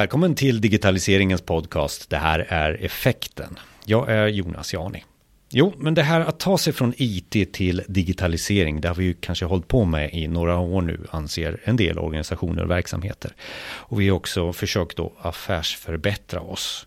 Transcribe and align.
Välkommen 0.00 0.34
till 0.34 0.60
digitaliseringens 0.60 1.42
podcast. 1.42 2.10
Det 2.10 2.16
här 2.16 2.46
är 2.48 2.84
Effekten. 2.84 3.58
Jag 3.84 4.10
är 4.10 4.26
Jonas 4.26 4.74
Jani. 4.74 5.04
Jo, 5.50 5.72
men 5.76 5.94
det 5.94 6.02
här 6.02 6.20
att 6.20 6.40
ta 6.40 6.58
sig 6.58 6.72
från 6.72 6.94
IT 6.96 7.52
till 7.52 7.82
digitalisering, 7.88 8.80
det 8.80 8.88
har 8.88 8.94
vi 8.94 9.04
ju 9.04 9.14
kanske 9.14 9.44
hållit 9.44 9.68
på 9.68 9.84
med 9.84 10.14
i 10.14 10.28
några 10.28 10.58
år 10.58 10.82
nu, 10.82 11.06
anser 11.10 11.60
en 11.64 11.76
del 11.76 11.98
organisationer 11.98 12.62
och 12.62 12.70
verksamheter. 12.70 13.34
Och 13.62 14.00
vi 14.00 14.08
har 14.08 14.16
också 14.16 14.52
försökt 14.52 14.96
då 14.96 15.12
affärsförbättra 15.20 16.40
oss. 16.40 16.86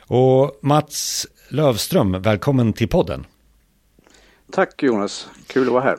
Och 0.00 0.58
Mats 0.62 1.26
Lövström, 1.48 2.22
välkommen 2.22 2.72
till 2.72 2.88
podden. 2.88 3.26
Tack 4.52 4.82
Jonas, 4.82 5.28
kul 5.46 5.66
att 5.66 5.72
vara 5.72 5.84
här. 5.84 5.96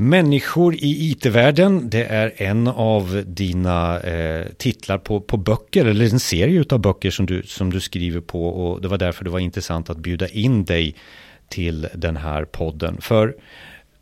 Människor 0.00 0.74
i 0.74 1.10
IT-världen, 1.10 1.90
det 1.90 2.04
är 2.04 2.32
en 2.36 2.68
av 2.68 3.22
dina 3.26 4.00
eh, 4.00 4.46
titlar 4.56 4.98
på, 4.98 5.20
på 5.20 5.36
böcker, 5.36 5.86
eller 5.86 6.04
en 6.12 6.20
serie 6.20 6.64
av 6.70 6.78
böcker 6.78 7.10
som 7.10 7.26
du, 7.26 7.42
som 7.42 7.72
du 7.72 7.80
skriver 7.80 8.20
på 8.20 8.48
och 8.48 8.80
det 8.80 8.88
var 8.88 8.98
därför 8.98 9.24
det 9.24 9.30
var 9.30 9.38
intressant 9.38 9.90
att 9.90 9.98
bjuda 9.98 10.28
in 10.28 10.64
dig 10.64 10.94
till 11.48 11.88
den 11.94 12.16
här 12.16 12.44
podden. 12.44 13.00
För 13.00 13.34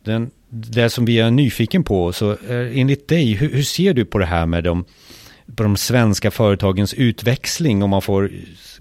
den, 0.03 0.31
det 0.49 0.89
som 0.89 1.05
vi 1.05 1.19
är 1.19 1.31
nyfiken 1.31 1.83
på, 1.83 2.13
så 2.13 2.31
eh, 2.31 2.79
enligt 2.79 3.07
dig, 3.07 3.33
hur, 3.33 3.49
hur, 3.49 3.63
ser 3.63 3.93
du 3.93 4.05
på 4.05 4.17
det 4.17 4.25
här 4.25 4.45
med 4.45 4.63
de, 4.63 4.85
på 5.55 5.63
de 5.63 5.77
svenska 5.77 6.31
företagens 6.31 6.93
utväxling, 6.93 7.83
om 7.83 7.89
man 7.89 8.01
får 8.01 8.31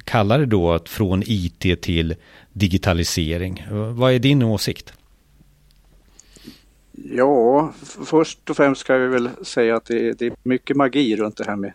kalla 0.05 0.39
det 0.39 0.47
då, 0.47 0.73
att 0.73 0.89
från 0.89 1.23
IT 1.27 1.83
till 1.83 2.15
digitalisering? 2.53 3.67
Vad 3.71 4.13
är 4.13 4.19
din 4.19 4.43
åsikt? 4.43 4.93
Ja, 7.05 7.73
först 8.05 8.51
och 8.51 8.57
främst 8.57 8.81
ska 8.81 8.97
vi 8.97 9.07
väl 9.07 9.31
säga 9.43 9.77
att 9.77 9.85
det 9.85 10.09
är, 10.09 10.15
det 10.15 10.27
är 10.27 10.33
mycket 10.43 10.77
magi 10.77 11.17
runt 11.17 11.37
det 11.37 11.45
här 11.45 11.57
med, 11.57 11.73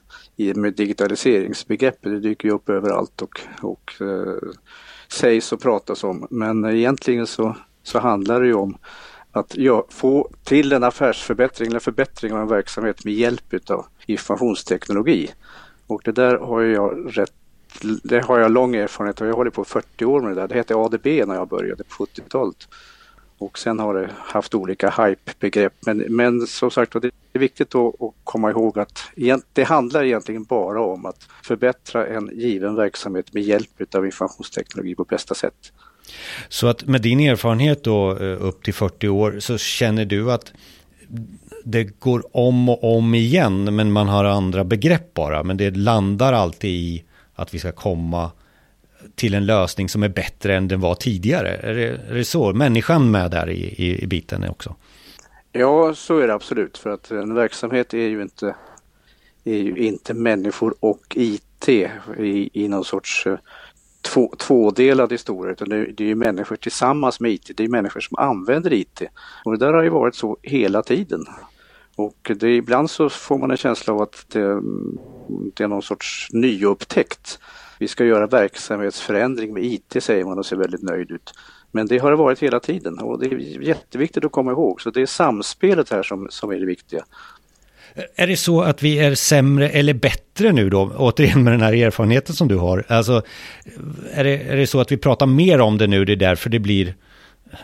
med 0.58 0.73
digitaliseringsbegreppet. 0.73 2.11
Det 2.11 2.20
dyker 2.20 2.48
ju 2.48 2.53
upp 2.53 2.70
överallt 2.70 3.22
och, 3.22 3.42
och 3.61 3.94
eh, 4.02 4.53
sägs 5.08 5.52
och 5.52 5.61
pratas 5.61 6.03
om. 6.03 6.28
Men 6.30 6.66
egentligen 6.66 7.28
så, 7.28 7.56
så 7.83 8.00
handlar 8.00 8.42
det 8.42 8.48
ju 8.48 8.53
om 8.53 8.78
att 9.31 9.56
ja, 9.58 9.86
få 9.89 10.30
till 10.44 10.72
en 10.72 10.83
affärsförbättring 10.83 11.67
eller 11.67 11.80
förbättring 11.80 12.33
av 12.33 12.42
en 12.42 12.48
verksamhet 12.48 13.05
med 13.05 13.14
hjälp 13.14 13.70
av 13.70 13.86
informationsteknologi. 14.05 15.30
Och 15.88 16.02
det 16.05 16.11
där 16.11 16.38
har 16.38 16.61
jag 16.61 17.17
rätt 17.17 17.33
det 18.03 18.20
har 18.20 18.39
jag 18.39 18.52
lång 18.52 18.76
erfarenhet 18.76 19.22
av. 19.22 19.28
Jag 19.28 19.36
håller 19.36 19.52
på 19.52 19.66
40 19.66 20.05
år 20.05 20.22
med 20.22 20.31
det 20.31 20.42
där. 20.42 20.48
Det 20.48 20.55
hette 20.55 20.76
ADB 20.76 21.05
när 21.05 21.36
jag 21.36 21.48
började 21.48 21.83
på 21.83 22.05
70-talet. 22.05 22.67
Och 23.44 23.59
sen 23.59 23.80
har 23.80 23.94
det 23.94 24.09
haft 24.17 24.55
olika 24.55 24.89
hype-begrepp. 24.89 25.73
Men, 25.86 25.97
men 25.97 26.47
som 26.47 26.72
sagt 26.72 26.94
det 27.02 27.11
är 27.33 27.39
viktigt 27.39 27.75
att, 27.75 27.94
komma 28.23 28.49
ihåg 28.49 28.80
att 28.80 28.99
det 29.53 29.63
handlar 29.63 30.03
egentligen 30.03 30.44
bara 30.44 30.81
om 30.81 31.05
att 31.05 31.27
förbättra 31.44 32.08
en 32.08 32.30
given 32.33 32.75
verksamhet 32.75 33.33
med 33.33 33.44
hjälp 33.44 33.95
av 33.95 34.05
informationsteknologi 34.05 34.95
på 34.95 35.03
bästa 35.03 35.36
sätt. 35.36 35.71
Så 36.49 36.67
att 36.67 36.86
med 36.86 37.02
din 37.02 37.19
erfarenhet 37.19 37.83
då 37.83 38.17
eh, 38.17 38.45
upp 38.45 38.64
till 38.64 38.73
40 38.73 39.08
år 39.08 39.39
så 39.39 39.58
känner 39.58 40.05
du 40.05 40.31
att 40.31 40.53
det 41.64 41.99
går 41.99 42.23
om 42.38 42.69
och 42.69 42.97
om 42.97 43.16
igen 43.16 43.75
men 43.75 43.91
man 43.91 44.08
har 44.08 44.25
andra 44.25 44.64
begrepp 44.64 45.14
bara 45.14 45.44
men 45.44 45.58
det 45.58 45.77
landar 45.77 46.33
alltid 46.33 46.71
i 46.71 47.03
att 47.36 47.53
vi 47.53 47.59
ska 47.59 47.71
komma 47.71 48.31
till 49.16 49.33
en 49.33 49.45
lösning 49.45 49.89
som 49.89 50.03
är 50.03 50.09
bättre 50.09 50.56
än 50.56 50.67
den 50.67 50.81
var 50.81 50.95
tidigare? 50.95 51.56
Är 51.56 51.73
det, 51.73 51.88
är 52.09 52.14
det 52.14 52.25
så? 52.25 52.53
Människan 52.53 53.11
med 53.11 53.31
där 53.31 53.50
i, 53.50 53.61
i, 53.64 54.03
i 54.03 54.08
biten 54.08 54.50
också? 54.50 54.75
Ja, 55.52 55.95
så 55.95 56.20
är 56.20 56.28
det 56.28 56.33
absolut. 56.33 56.78
För 56.78 56.89
att 56.89 57.11
en 57.11 57.33
verksamhet 57.33 57.94
är 57.94 58.08
ju 58.08 58.22
inte, 58.22 58.55
är 59.44 59.58
ju 59.58 59.75
inte 59.78 60.14
människor 60.14 60.75
och 60.80 61.03
IT 61.16 61.70
i, 61.70 62.50
i 62.53 62.67
någon 62.67 62.86
sorts 62.86 63.28
eh, 63.28 63.38
två, 64.02 64.33
tvådelad 64.38 65.11
historia 65.11 65.52
utan 65.52 65.70
det, 65.70 65.86
det 65.86 66.04
är 66.04 66.08
ju 66.08 66.15
människor 66.15 66.55
tillsammans 66.55 67.20
med 67.20 67.32
IT. 67.32 67.52
Det 67.55 67.64
är 67.64 67.67
människor 67.67 67.99
som 67.99 68.17
använder 68.17 68.73
IT. 68.73 69.02
Och 69.45 69.52
det 69.52 69.65
där 69.65 69.73
har 69.73 69.83
ju 69.83 69.89
varit 69.89 70.15
så 70.15 70.38
hela 70.42 70.83
tiden. 70.83 71.26
Och 71.95 72.32
det, 72.39 72.55
ibland 72.55 72.89
så 72.89 73.09
får 73.09 73.38
man 73.38 73.52
en 73.52 73.58
känsla 73.58 73.93
av 73.93 74.02
att 74.02 74.26
det, 74.27 74.42
mm, 74.42 74.98
det 75.54 75.64
är 75.64 75.67
någon 75.67 75.82
sorts 75.82 76.27
nyupptäckt 76.32 77.39
vi 77.83 77.88
ska 77.88 78.05
göra 78.05 78.27
verksamhetsförändring 78.27 79.54
med 79.54 79.64
IT 79.64 79.95
säger 79.99 80.26
man 80.26 80.39
och 80.39 80.45
ser 80.45 80.55
väldigt 80.55 80.82
nöjd 80.82 81.11
ut. 81.11 81.33
Men 81.71 81.88
det 81.88 81.98
har 81.98 82.11
det 82.11 82.17
varit 82.17 82.39
hela 82.39 82.60
tiden 82.60 82.99
och 82.99 83.20
det 83.20 83.26
är 83.26 83.61
jätteviktigt 83.61 84.26
att 84.26 84.32
komma 84.32 84.52
ihåg. 84.52 84.82
Så 84.82 84.89
det 84.89 85.02
är 85.02 85.05
samspelet 85.05 85.89
här 85.89 86.04
som, 86.04 86.27
som 86.30 86.52
är 86.52 86.55
det 86.55 86.66
viktiga. 86.66 87.05
Är 88.16 88.27
det 88.27 88.38
så 88.38 88.61
att 88.61 88.83
vi 88.83 88.99
är 88.99 89.16
sämre 89.16 89.70
eller 89.70 89.94
bättre 89.94 90.52
nu 90.52 90.70
då, 90.70 90.92
återigen 90.98 91.44
med 91.44 91.54
den 91.54 91.61
här 91.61 91.73
erfarenheten 91.73 92.36
som 92.36 92.48
du 92.48 92.55
har? 92.55 92.83
Alltså, 92.88 93.21
är 94.14 94.23
det, 94.23 94.38
är 94.38 94.58
det 94.58 94.67
så 94.67 94.80
att 94.80 94.92
vi 94.92 94.98
pratar 94.98 95.26
mer 95.26 95.61
om 95.61 95.77
det 95.77 95.88
nu, 95.88 96.05
det 96.05 96.14
är 96.14 96.15
därför 96.15 96.50
det 96.50 96.60
blir 96.60 96.95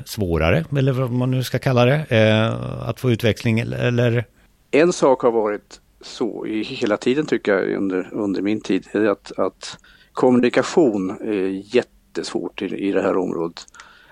svårare, 0.06 0.66
eller 0.78 0.91
vad 0.91 1.12
man 1.12 1.31
nu 1.31 1.44
ska 1.44 1.59
kalla 1.59 1.86
det, 1.86 2.06
eh, 2.09 2.90
att 2.90 3.00
få 3.00 3.12
utväxling, 3.12 3.59
eller? 3.59 4.25
En 4.72 4.94
sak 4.94 5.22
har 5.22 5.31
varit 5.31 5.80
så 6.01 6.46
i 6.46 6.63
hela 6.63 6.97
tiden 6.97 7.25
tycker 7.25 7.51
jag 7.51 7.78
under, 7.78 8.09
under 8.12 8.41
min 8.41 8.62
tid, 8.62 8.88
är 8.91 9.06
att, 9.06 9.31
att 9.40 9.78
kommunikation 10.19 11.09
är 11.09 11.75
jättesvårt 11.75 12.62
i, 12.62 12.66
i 12.66 12.91
det 12.91 13.02
här 13.02 13.18
området. 13.18 13.66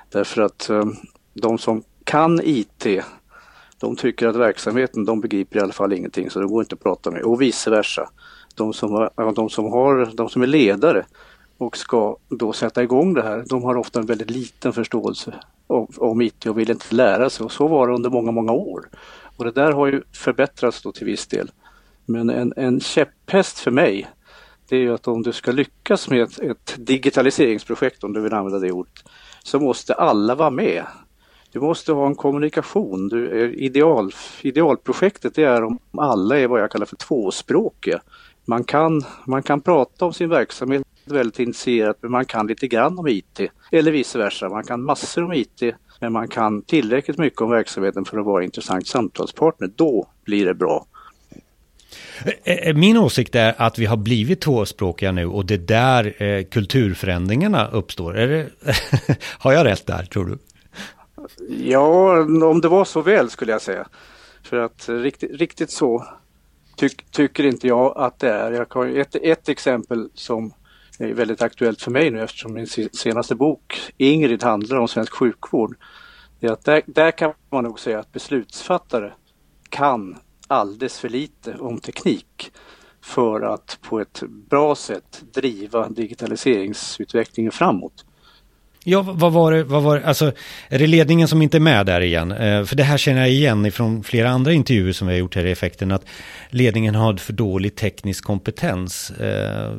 Därför 0.10 0.42
att 0.42 0.70
eh, 0.70 0.86
de 1.34 1.58
som 1.58 1.84
kan 2.04 2.40
IT, 2.44 2.86
de 3.80 3.96
tycker 3.96 4.28
att 4.28 4.36
verksamheten, 4.36 5.06
de 5.06 5.22
begriper 5.22 5.60
i 5.60 5.62
alla 5.62 5.74
fall 5.74 5.94
ingenting 5.94 6.30
så 6.30 6.40
det 6.40 6.48
går 6.48 6.62
inte 6.64 6.76
att 6.76 6.84
prata 6.84 7.12
med 7.12 7.22
och 7.22 7.42
vice 7.42 7.70
versa. 7.70 8.10
De 8.56 8.74
som, 8.74 8.92
har, 8.92 9.34
de 9.34 9.50
som, 9.50 9.66
har, 9.66 10.12
de 10.14 10.30
som 10.30 10.42
är 10.42 10.48
ledare 10.48 11.06
och 11.58 11.78
ska 11.78 12.18
då 12.30 12.54
sätta 12.54 12.84
igång 12.84 13.14
det 13.14 13.24
här, 13.24 13.44
de 13.50 13.64
har 13.64 13.76
ofta 13.76 14.00
en 14.00 14.06
väldigt 14.06 14.30
liten 14.30 14.74
förståelse 14.74 15.34
om, 15.68 15.88
om 15.98 16.22
IT 16.22 16.46
och 16.46 16.58
vill 16.60 16.72
inte 16.72 16.96
lära 16.96 17.30
sig 17.30 17.44
och 17.44 17.52
så 17.52 17.68
var 17.68 17.88
det 17.88 17.94
under 17.94 18.10
många, 18.10 18.32
många 18.32 18.52
år. 18.52 18.90
Och 19.38 19.46
det 19.46 19.52
där 19.52 19.72
har 19.72 19.88
ju 19.88 20.02
förbättrats 20.14 20.82
då 20.82 20.92
till 20.92 21.06
viss 21.06 21.28
del. 21.28 21.52
Men 22.06 22.30
en, 22.30 22.54
en 22.58 22.80
käpphäst 22.80 23.60
för 23.60 23.72
mig 23.72 24.08
det 24.70 24.76
är 24.76 24.80
ju 24.80 24.94
att 24.94 25.08
om 25.08 25.24
du 25.24 25.34
ska 25.34 25.52
lyckas 25.52 26.10
med 26.10 26.22
ett, 26.22 26.40
ett, 26.40 26.76
digitaliseringsprojekt, 26.78 28.04
om 28.04 28.14
du 28.14 28.22
vill 28.22 28.34
använda 28.34 28.60
det 28.60 28.72
ordet, 28.72 28.94
så 29.44 29.60
måste 29.60 29.94
alla 29.94 30.36
vara 30.36 30.50
med. 30.50 30.84
Du 31.52 31.60
måste 31.60 31.94
ha 31.94 32.08
en 32.08 32.16
kommunikation. 32.16 33.08
Du, 33.08 33.44
eh, 33.44 33.64
ideal, 33.64 34.12
idealprojektet 34.42 35.38
är 35.38 35.64
om 35.64 35.80
alla 35.98 36.40
är 36.40 36.48
vad 36.48 36.62
jag 36.62 36.72
kallar 36.72 36.86
för 36.86 36.96
tvåspråkiga. 36.96 38.02
Man 38.46 38.64
kan, 38.64 39.04
man 39.26 39.44
kan 39.44 39.62
prata 39.62 40.06
om 40.06 40.14
sin 40.14 40.30
verksamhet 40.30 40.84
väldigt 41.06 41.40
initierat 41.40 41.98
men 42.02 42.12
man 42.12 42.26
kan 42.26 42.48
lite 42.48 42.68
grann 42.68 43.00
om 43.00 43.08
IT. 43.08 43.40
Eller 43.72 43.92
vice 43.92 44.18
versa, 44.18 44.50
man 44.50 44.64
kan 44.64 44.84
massor 44.84 45.24
om 45.24 45.34
IT 45.34 45.64
men 46.00 46.14
man 46.14 46.28
kan 46.28 46.62
tillräckligt 46.62 47.18
mycket 47.18 47.42
om 47.42 47.50
verksamheten 47.50 48.06
för 48.06 48.18
att 48.18 48.26
vara 48.26 48.44
intressant 48.44 48.88
samtalspartner. 48.88 49.72
Då 49.76 50.08
blir 50.26 50.46
det 50.46 50.54
bra. 50.54 50.86
Eh, 52.26 52.54
eh, 52.54 52.76
min 52.76 52.98
åsikt 52.98 53.36
är 53.36 53.56
att 53.58 53.80
vi 53.80 53.86
har 53.86 53.98
blivit 53.98 54.42
tvåspråkiga 54.42 55.12
nu 55.12 55.26
och 55.26 55.46
det 55.46 55.54
är 55.54 55.58
där 55.58 56.24
eh, 56.24 56.44
kulturförändringarna 56.44 57.68
uppstår. 57.68 58.18
Är 58.18 58.28
det, 58.28 58.50
har 59.40 59.54
jag 59.54 59.66
rätt 59.66 59.88
där, 59.88 60.04
tror 60.04 60.26
du? 60.26 60.38
Ja, 61.50 62.20
om 62.22 62.62
det 62.62 62.68
var 62.68 62.86
så 62.86 63.02
väl 63.02 63.30
skulle 63.30 63.52
jag 63.52 63.62
säga. 63.62 63.88
För 64.44 64.58
att 64.58 64.90
riktigt, 64.90 65.40
riktigt 65.40 65.72
så 65.72 66.06
tyck, 66.76 67.12
tycker 67.12 67.46
inte 67.46 67.68
jag 67.68 67.98
att 67.98 68.20
det 68.20 68.30
är. 68.30 68.52
Jag 68.52 68.74
har 68.74 68.88
ett, 68.88 69.16
ett 69.16 69.50
exempel 69.50 70.10
som 70.14 70.54
är 71.00 71.14
väldigt 71.14 71.42
aktuellt 71.42 71.82
för 71.82 71.92
mig 71.92 72.12
nu 72.12 72.24
eftersom 72.24 72.54
min 72.54 72.68
senaste 72.94 73.36
bok 73.36 73.92
Ingrid 73.98 74.44
handlar 74.44 74.78
om 74.78 74.88
svensk 74.88 75.14
sjukvård. 75.14 75.76
Det 76.40 76.48
är 76.48 76.52
att 76.52 76.66
där, 76.66 76.82
där 76.86 77.12
kan 77.12 77.34
man 77.50 77.64
nog 77.64 77.80
säga 77.80 78.00
att 78.00 78.12
beslutsfattare 78.12 79.14
kan 79.70 80.18
alldeles 80.48 81.00
för 81.00 81.10
lite 81.10 81.54
om 81.54 81.80
teknik 81.80 82.52
för 83.02 83.42
att 83.42 83.78
på 83.82 84.00
ett 84.00 84.24
bra 84.50 84.76
sätt 84.76 85.24
driva 85.34 85.90
digitaliseringsutvecklingen 85.90 87.52
framåt. 87.52 88.06
Ja, 88.90 89.02
vad 89.02 89.34
var 89.34 89.52
det, 89.52 89.64
vad 89.64 89.84
var 89.84 90.00
det, 90.00 90.06
alltså 90.06 90.32
är 90.70 90.80
det 90.80 90.88
ledningen 90.88 91.28
som 91.28 91.42
inte 91.42 91.58
är 91.58 91.62
med 91.62 91.86
där 91.86 92.02
igen? 92.02 92.32
Eh, 92.32 92.64
för 92.64 92.76
det 92.76 92.84
här 92.84 92.98
känner 92.98 93.22
jag 93.22 93.30
igen 93.30 93.66
ifrån 93.66 94.04
flera 94.04 94.30
andra 94.30 94.54
intervjuer 94.54 94.94
som 94.94 95.08
vi 95.08 95.14
har 95.14 95.20
gjort 95.20 95.36
här 95.36 95.46
i 95.46 95.52
effekten, 95.52 95.92
att 95.92 96.06
ledningen 96.50 96.96
har 96.96 97.18
för 97.18 97.34
dålig 97.34 97.76
teknisk 97.76 98.24
kompetens. 98.24 99.12
Eh, 99.12 99.72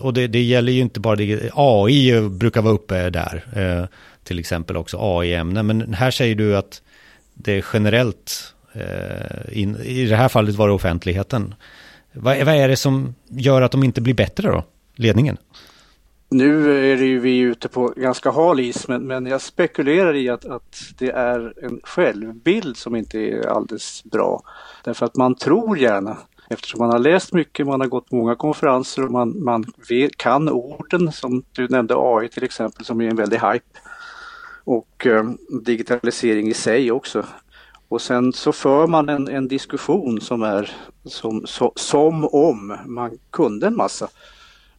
och 0.00 0.14
det, 0.14 0.26
det 0.26 0.42
gäller 0.42 0.72
ju 0.72 0.80
inte 0.80 1.00
bara 1.00 1.16
det, 1.16 1.50
AI 1.54 2.28
brukar 2.28 2.62
vara 2.62 2.74
uppe 2.74 3.10
där, 3.10 3.44
eh, 3.56 3.88
till 4.24 4.38
exempel 4.38 4.76
också 4.76 4.96
AI-ämnen, 5.00 5.66
men 5.66 5.94
här 5.94 6.10
säger 6.10 6.34
du 6.34 6.56
att 6.56 6.82
det 7.34 7.52
är 7.52 7.64
generellt 7.72 8.54
Eh, 8.80 9.58
in, 9.62 9.76
I 9.76 10.06
det 10.06 10.16
här 10.16 10.28
fallet 10.28 10.54
var 10.54 10.68
det 10.68 10.74
offentligheten. 10.74 11.54
Vad, 12.12 12.44
vad 12.44 12.54
är 12.54 12.68
det 12.68 12.76
som 12.76 13.14
gör 13.28 13.62
att 13.62 13.72
de 13.72 13.84
inte 13.84 14.00
blir 14.00 14.14
bättre 14.14 14.48
då, 14.48 14.64
ledningen? 14.94 15.36
Nu 16.30 16.70
är 16.92 16.96
det 16.96 17.04
ju 17.04 17.20
vi 17.20 17.38
ute 17.38 17.68
på 17.68 17.88
ganska 17.96 18.30
hal 18.30 18.60
is, 18.60 18.88
men, 18.88 19.06
men 19.06 19.26
jag 19.26 19.40
spekulerar 19.40 20.14
i 20.16 20.28
att, 20.28 20.44
att 20.44 20.82
det 20.98 21.10
är 21.10 21.64
en 21.64 21.80
självbild 21.82 22.76
som 22.76 22.96
inte 22.96 23.18
är 23.18 23.46
alldeles 23.46 24.04
bra. 24.04 24.42
Därför 24.84 25.06
att 25.06 25.16
man 25.16 25.34
tror 25.34 25.78
gärna 25.78 26.16
Eftersom 26.50 26.78
man 26.78 26.90
har 26.90 26.98
läst 26.98 27.32
mycket, 27.32 27.66
man 27.66 27.80
har 27.80 27.88
gått 27.88 28.12
många 28.12 28.34
konferenser 28.34 29.04
och 29.04 29.10
man, 29.10 29.44
man 29.44 29.64
vet, 29.88 30.16
kan 30.16 30.48
orden 30.48 31.12
som 31.12 31.42
du 31.52 31.68
nämnde 31.68 31.94
AI 31.96 32.28
till 32.28 32.44
exempel 32.44 32.84
som 32.84 33.00
är 33.00 33.08
en 33.08 33.16
väldig 33.16 33.36
hype. 33.36 33.78
Och 34.64 35.06
eh, 35.06 35.30
digitalisering 35.62 36.48
i 36.48 36.54
sig 36.54 36.92
också. 36.92 37.24
Och 37.88 38.02
sen 38.02 38.32
så 38.32 38.52
för 38.52 38.86
man 38.86 39.08
en, 39.08 39.28
en 39.28 39.48
diskussion 39.48 40.20
som 40.20 40.42
är 40.42 40.70
som, 41.04 41.46
så, 41.46 41.72
som 41.76 42.24
om 42.24 42.76
man 42.86 43.18
kunde 43.30 43.66
en 43.66 43.76
massa. 43.76 44.08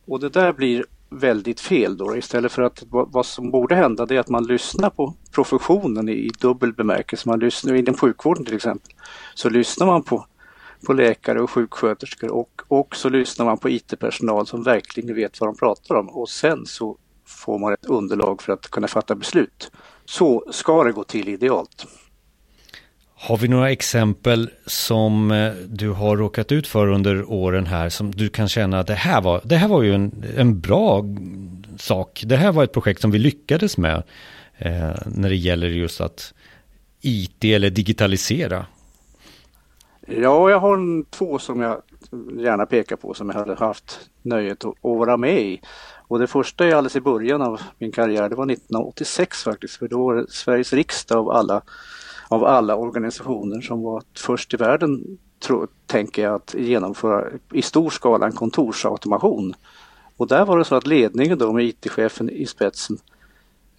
Och 0.06 0.20
det 0.20 0.30
där 0.30 0.54
blir 0.54 0.86
väldigt 1.10 1.60
fel 1.60 1.98
då. 1.98 2.18
Istället 2.18 2.52
för 2.52 2.62
att 2.62 2.84
vad, 2.90 3.26
som 3.26 3.52
borde 3.52 3.76
hända 3.76 4.06
det 4.06 4.16
är 4.16 4.20
att 4.20 4.30
man 4.30 4.48
lyssnar 4.48 4.90
på 4.90 5.14
professionen 5.32 6.10
i, 6.10 6.12
i 6.12 6.30
dubbel 6.40 6.74
bemärkelse. 6.74 7.30
Man 7.30 7.40
lyssnar 7.40 7.74
inom 7.74 7.96
sjukvården 7.96 8.46
till 8.46 8.56
exempel. 8.56 8.94
Så 9.36 9.50
lyssnar 9.50 9.88
man 9.88 10.04
på, 10.04 10.26
på 10.86 10.94
läkare 10.94 11.42
och 11.42 11.50
sjuksköterskor 11.50 12.32
och, 12.32 12.62
och 12.68 12.96
så 12.96 13.10
lyssnar 13.10 13.46
man 13.46 13.58
på 13.58 13.70
IT-personal 13.70 14.48
som 14.48 14.64
verkligen 14.64 15.16
vet 15.16 15.40
vad 15.40 15.50
de 15.50 15.58
pratar 15.58 15.96
om 15.96 16.10
och 16.10 16.30
sen 16.30 16.66
så 16.66 16.98
får 17.26 17.60
man 17.60 17.74
ett 17.74 17.86
underlag 17.86 18.42
för 18.42 18.54
att 18.54 18.68
kunna 18.68 18.88
fatta 18.88 19.16
beslut. 19.16 19.72
Så 20.06 20.44
ska 20.52 20.84
det 20.84 20.92
gå 20.92 21.04
till 21.04 21.28
idealt. 21.28 21.88
Har 23.22 23.38
vi 23.38 23.48
några 23.48 23.72
exempel 23.72 24.50
som 24.66 25.32
eh, 25.32 25.54
du 25.54 25.90
har 25.90 26.18
råkat 26.18 26.52
ut 26.52 26.68
för 26.68 26.88
under 26.88 27.32
åren 27.32 27.66
här 27.66 27.90
som 27.90 28.12
du 28.12 28.30
kan 28.30 28.50
känna 28.50 28.80
att 28.80 28.88
det 28.88 28.94
här 28.94 29.22
var, 29.22 29.42
det 29.44 29.56
här 29.56 29.68
var 29.68 29.84
ju 29.84 29.94
en, 29.94 30.24
en 30.38 30.60
bra 30.60 31.06
sak. 31.78 32.24
Det 32.26 32.36
här 32.36 32.52
var 32.52 32.64
ett 32.64 32.74
projekt 32.74 33.02
som 33.02 33.12
vi 33.12 33.20
lyckades 33.20 33.78
med 33.78 34.04
eh, 34.58 34.92
när 35.06 35.30
det 35.30 35.36
gäller 35.36 35.68
just 35.68 36.02
att 36.02 36.34
IT 37.02 37.44
eller 37.44 37.70
digitalisera. 37.70 38.66
Ja, 40.08 40.50
jag 40.50 40.60
har 40.60 41.04
två 41.10 41.40
som 41.40 41.62
jag 41.62 41.82
gärna 42.40 42.66
pekar 42.66 42.96
på 42.96 43.14
som 43.14 43.30
jag 43.30 43.36
hade 43.36 43.56
haft 43.56 44.00
nöjet 44.22 44.66
att 44.66 44.74
vara 44.82 45.18
med 45.18 45.42
i. 45.42 45.62
Och 46.08 46.20
det 46.20 46.28
första 46.28 46.66
är 46.66 46.76
alldeles 46.76 46.96
i 46.96 47.02
början 47.02 47.42
av 47.42 47.62
min 47.78 47.92
karriär, 47.92 48.30
det 48.30 48.36
var 48.36 48.52
1986 48.52 49.44
faktiskt, 49.44 49.78
för 49.78 49.88
då 49.88 50.06
var 50.06 50.16
det 50.16 50.32
Sveriges 50.32 50.74
riksdag 50.74 51.18
av 51.18 51.30
alla 51.30 51.62
av 52.30 52.44
alla 52.46 52.76
organisationer 52.76 53.62
som 53.62 53.82
var 53.82 54.04
först 54.18 54.54
i 54.54 54.58
världen, 54.58 55.18
tro, 55.40 55.68
tänker 55.86 56.24
jag, 56.24 56.36
att 56.36 56.56
genomföra 56.58 57.26
i 57.54 57.62
stor 57.62 57.90
skala 57.90 58.26
en 58.26 58.32
kontorsautomation. 58.32 59.54
Och 60.18 60.28
där 60.28 60.46
var 60.46 60.58
det 60.58 60.66
så 60.66 60.76
att 60.76 60.88
ledningen 60.88 61.38
då 61.38 61.54
med 61.54 61.66
IT-chefen 61.66 62.30
i 62.30 62.46
spetsen 62.46 62.98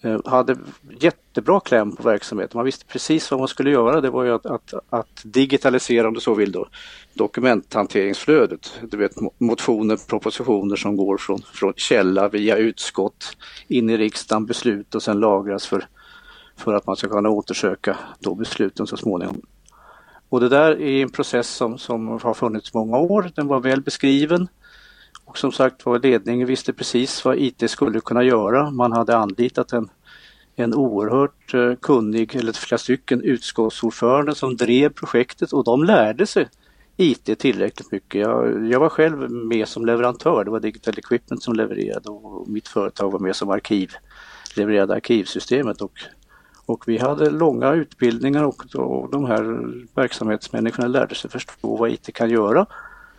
eh, 0.01 0.19
hade 0.25 0.57
jättebra 0.99 1.59
kläm 1.59 1.95
på 1.95 2.03
verksamheten. 2.03 2.57
Man 2.57 2.65
visste 2.65 2.85
precis 2.85 3.31
vad 3.31 3.39
man 3.39 3.47
skulle 3.47 3.71
göra. 3.71 4.01
Det 4.01 4.09
var 4.09 4.23
ju 4.23 4.33
att, 4.33 4.45
att, 4.45 4.73
att 4.89 5.21
digitalisera, 5.23 6.07
om 6.07 6.13
du 6.13 6.19
så 6.19 6.33
vill, 6.33 6.51
då, 6.51 6.67
dokumenthanteringsflödet. 7.13 8.79
Du 8.81 8.97
vet 8.97 9.11
motioner, 9.37 9.97
propositioner 10.09 10.75
som 10.75 10.97
går 10.97 11.17
från, 11.17 11.41
från 11.53 11.73
källa 11.75 12.29
via 12.29 12.57
utskott 12.57 13.37
in 13.67 13.89
i 13.89 13.97
riksdagen, 13.97 14.45
beslut 14.45 14.95
och 14.95 15.03
sen 15.03 15.19
lagras 15.19 15.67
för 15.67 15.87
för 16.57 16.73
att 16.73 16.87
man 16.87 16.95
ska 16.95 17.09
kunna 17.09 17.29
återsöka 17.29 17.97
då 18.19 18.35
besluten 18.35 18.87
så 18.87 18.97
småningom. 18.97 19.41
Och 20.29 20.39
det 20.39 20.49
där 20.49 20.81
är 20.81 21.01
en 21.01 21.09
process 21.09 21.49
som, 21.49 21.77
som 21.77 22.07
har 22.07 22.33
funnits 22.33 22.73
många 22.73 22.97
år. 22.97 23.31
Den 23.35 23.47
var 23.47 23.59
väl 23.59 23.81
beskriven. 23.81 24.47
Och 25.25 25.37
som 25.37 25.51
sagt 25.51 25.85
var 25.85 25.99
ledningen 25.99 26.47
visste 26.47 26.73
precis 26.73 27.25
vad 27.25 27.37
IT 27.37 27.71
skulle 27.71 27.99
kunna 27.99 28.23
göra. 28.23 28.71
Man 28.71 28.91
hade 28.91 29.17
anlitat 29.17 29.73
en, 29.73 29.89
en 30.55 30.73
oerhört 30.73 31.53
eh, 31.53 31.75
kunnig, 31.75 32.35
eller 32.35 32.53
flera 32.53 32.77
stycken 32.77 33.21
utskottsordförande 33.21 34.35
som 34.35 34.57
drev 34.57 34.89
projektet 34.89 35.53
och 35.53 35.63
de 35.63 35.83
lärde 35.83 36.27
sig 36.27 36.47
IT 36.97 37.39
tillräckligt 37.39 37.91
mycket. 37.91 38.21
Jag, 38.21 38.67
jag, 38.67 38.79
var 38.79 38.89
själv 38.89 39.31
med 39.31 39.67
som 39.67 39.85
leverantör, 39.85 40.43
det 40.43 40.51
var 40.51 40.59
Digital 40.59 40.93
Equipment 40.97 41.43
som 41.43 41.53
levererade 41.53 42.09
och 42.09 42.49
mitt 42.49 42.67
företag 42.67 43.11
var 43.11 43.19
med 43.19 43.35
som 43.35 43.49
arkiv, 43.49 43.91
levererade 44.55 44.93
arkivsystemet 44.93 45.81
och 45.81 45.99
och 46.71 46.87
vi 46.87 46.97
hade 46.97 47.29
långa 47.29 47.73
utbildningar 47.73 48.43
och, 48.43 49.09
de 49.11 49.25
här 49.25 49.43
verksamhetsmänniskorna 49.95 50.87
lärde 50.87 51.15
sig 51.15 51.29
förstå 51.29 51.75
vad 51.77 51.91
IT 51.91 52.13
kan 52.13 52.29
göra. 52.29 52.65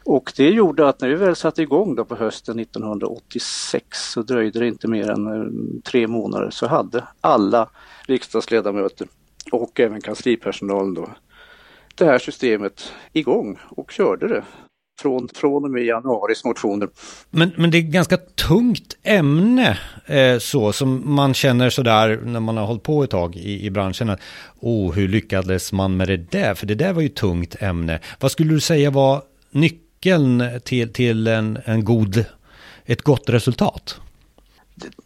Och 0.05 0.33
det 0.37 0.49
gjorde 0.49 0.89
att 0.89 1.01
när 1.01 1.09
vi 1.09 1.15
väl 1.15 1.37
satte 1.37 1.63
igång 1.63 1.95
då 1.95 2.05
på 2.05 2.15
hösten 2.15 2.59
1986 2.59 4.13
så 4.13 4.23
dröjde 4.23 4.59
det 4.59 4.67
inte 4.67 4.89
mer 4.89 5.11
än 5.11 5.27
eh, 5.27 5.83
tre 5.85 6.07
månader 6.07 6.51
så 6.51 6.67
hade 6.67 7.05
alla 7.21 7.69
riksdagsledamöter 8.07 9.09
och 9.53 9.81
även 9.81 10.01
kanslipersonalen 10.01 10.95
då 10.95 11.09
det 11.95 12.05
här 12.05 12.19
systemet 12.19 12.93
igång 13.13 13.59
och 13.69 13.91
körde 13.91 14.29
det 14.29 14.45
från, 15.03 15.29
från 15.35 15.65
och 15.65 15.71
med 15.71 15.85
januaris 15.85 16.45
motioner. 16.45 16.89
Men, 17.31 17.53
men 17.57 17.71
det 17.71 17.79
är 17.79 17.83
ganska 17.83 18.17
tungt 18.17 18.97
ämne 19.03 19.79
eh, 20.07 20.39
så 20.39 20.73
som 20.73 21.15
man 21.15 21.35
känner 21.35 21.71
sådär 21.71 22.21
när 22.25 22.41
man 22.41 22.57
har 22.57 22.67
hållit 22.67 22.83
på 22.83 23.05
ett 23.05 23.11
tag 23.11 23.37
i, 23.37 23.67
i 23.67 23.71
branschen. 23.71 24.11
Att, 24.11 24.21
oh, 24.61 24.93
hur 24.93 25.09
lyckades 25.09 25.73
man 25.73 25.97
med 25.97 26.09
det 26.09 26.17
där? 26.17 26.55
För 26.55 26.67
det 26.67 26.75
där 26.75 26.93
var 26.93 27.03
ju 27.03 27.09
tungt 27.09 27.57
ämne. 27.59 28.01
Vad 28.21 28.31
skulle 28.31 28.51
du 28.51 28.61
säga 28.61 28.91
var 28.91 29.23
nyckeln 29.51 30.45
till, 30.65 30.93
till 30.93 31.27
en, 31.27 31.59
en 31.65 31.85
god, 31.85 32.25
ett 32.85 33.03
gott 33.03 33.29
resultat? 33.29 34.01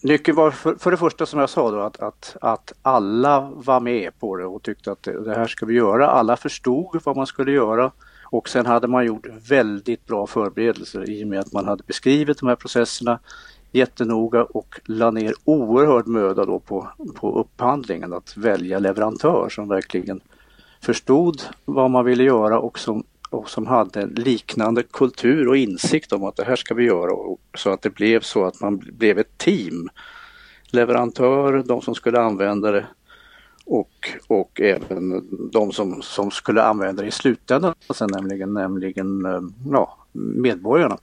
Nyckeln 0.03 0.37
var 0.37 0.51
för, 0.51 0.75
för, 0.75 0.91
det 0.91 0.97
första 0.97 1.27
som 1.27 1.41
jag 1.41 1.51
sa 1.51 1.71
då 1.71 1.81
att, 1.81 2.01
att, 2.01 2.37
att 2.41 2.73
alla 2.83 3.51
var 3.55 3.81
med 3.81 4.19
på 4.21 4.37
det 4.37 4.45
och 4.45 4.63
tyckte 4.63 4.93
att 4.93 5.03
det, 5.03 5.25
det 5.25 5.35
här 5.35 5.47
ska 5.47 5.67
vi 5.67 5.75
göra. 5.75 6.09
Alla 6.09 6.37
förstod 6.37 7.01
vad 7.05 7.17
man 7.17 7.27
skulle 7.27 7.53
göra. 7.53 7.93
Och 8.31 8.49
sen 8.49 8.67
hade 8.67 8.89
man 8.89 9.07
gjort 9.07 9.27
väldigt 9.49 10.07
bra 10.07 10.27
förberedelser 10.27 11.11
i 11.11 11.25
och 11.25 11.29
med 11.29 11.41
att 11.41 11.53
man 11.53 11.65
hade 11.65 11.83
beskrivit 11.87 12.39
de 12.39 12.49
här 12.49 12.57
processerna 12.57 13.19
jättenoga 13.73 14.45
och 14.45 14.81
la 14.85 15.11
ner 15.11 15.35
oerhörd 15.45 16.07
möda 16.07 16.45
då 16.45 16.59
på, 16.59 16.89
på 17.15 17.41
upphandlingen 17.41 18.13
att 18.13 18.37
välja 18.37 18.79
leverantör 18.79 19.49
som 19.49 19.69
verkligen 19.69 20.21
förstod 20.81 21.43
vad 21.65 21.91
man 21.91 22.05
ville 22.05 22.25
göra 22.25 22.59
och 22.59 22.79
som, 22.79 23.05
och 23.31 23.51
som 23.51 23.67
hade 23.67 24.01
en 24.01 24.09
liknande 24.09 24.83
kultur 24.83 25.49
och 25.49 25.57
insikt 25.57 26.13
om 26.13 26.25
att 26.25 26.37
det 26.37 26.45
här 26.45 26.57
ska 26.57 26.75
vi 26.75 26.85
göra 26.85 27.13
och, 27.13 27.41
så 27.55 27.71
att 27.71 27.83
det 27.83 27.91
blev 27.91 28.21
så 28.21 28.45
att 28.45 28.61
man 28.61 28.77
blev 28.79 29.19
ett 29.19 29.39
team. 29.39 29.89
Leverantör, 30.71 31.63
de 31.67 31.83
som 31.83 31.95
skulle 31.95 32.21
använda 32.21 32.71
det 32.71 32.87
och, 33.67 33.91
och 34.27 34.61
även 34.61 35.29
de 35.53 35.73
som, 35.73 36.03
som 36.03 36.31
skulle 36.31 36.63
använda 36.63 37.03
det 37.03 37.09
i 37.09 37.11
slutändan, 37.11 37.75
alltså 37.87 38.07
nämligen, 38.07 38.55
nämligen 38.55 39.25
eh, 39.25 39.41
ja, 39.73 39.97
medborgarna. 40.13 40.99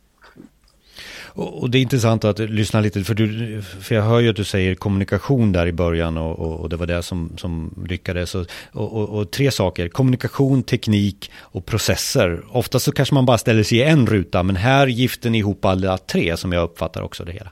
Och, 1.35 1.69
det 1.69 1.77
är 1.77 1.81
intressant 1.81 2.25
att 2.25 2.39
lyssna 2.39 2.81
lite, 2.81 3.03
för, 3.03 3.13
du, 3.13 3.61
för 3.61 3.95
jag 3.95 4.03
hör 4.03 4.19
ju 4.19 4.29
att 4.29 4.35
du 4.35 4.43
säger 4.43 4.75
kommunikation 4.75 5.51
där 5.51 5.67
i 5.67 5.71
början 5.71 6.17
och, 6.17 6.39
och, 6.39 6.59
och 6.59 6.69
det 6.69 6.75
var 6.75 6.85
det 6.85 7.03
som, 7.03 7.31
som 7.37 7.85
lyckades. 7.87 8.35
Och, 8.35 8.47
och, 8.71 9.31
tre 9.31 9.51
saker, 9.51 9.87
kommunikation, 9.87 10.63
teknik 10.63 11.31
och 11.37 11.65
processer. 11.65 12.43
Ofta 12.51 12.79
så 12.79 12.91
kanske 12.91 13.15
man 13.15 13.25
bara 13.25 13.37
ställer 13.37 13.63
sig 13.63 13.77
i 13.77 13.83
en 13.83 14.07
ruta, 14.07 14.43
men 14.43 14.55
här 14.55 14.87
gifter 14.87 15.29
ni 15.29 15.37
ihop 15.37 15.65
alla 15.65 15.97
tre 15.97 16.37
som 16.37 16.51
jag 16.51 16.63
uppfattar 16.63 17.01
också 17.01 17.25
det 17.25 17.31
hela. 17.31 17.51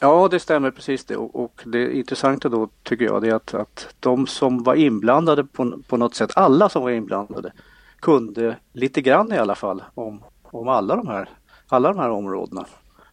Ja, 0.00 0.28
det 0.30 0.40
stämmer 0.40 0.70
precis 0.70 1.04
det 1.04 1.16
och, 1.16 1.60
det 1.64 1.96
intressanta 1.96 2.48
då 2.48 2.68
tycker 2.82 3.04
jag 3.04 3.22
det 3.22 3.28
är 3.28 3.34
att, 3.34 3.54
att 3.54 3.94
de 4.00 4.26
som 4.26 4.62
var 4.62 4.74
inblandade 4.74 5.44
på, 5.44 5.78
på 5.88 5.96
något 5.96 6.14
sätt, 6.14 6.30
alla 6.36 6.68
som 6.68 6.82
var 6.82 6.90
inblandade, 6.90 7.52
kunde 8.00 8.56
lite 8.72 9.00
grann 9.00 9.32
i 9.32 9.38
alla 9.38 9.54
fall 9.54 9.82
om, 9.94 10.22
om 10.42 10.68
alla, 10.68 10.96
de 10.96 11.08
här, 11.08 11.28
alla 11.68 11.92
de 11.92 11.98
här 11.98 12.10
områdena. 12.10 12.66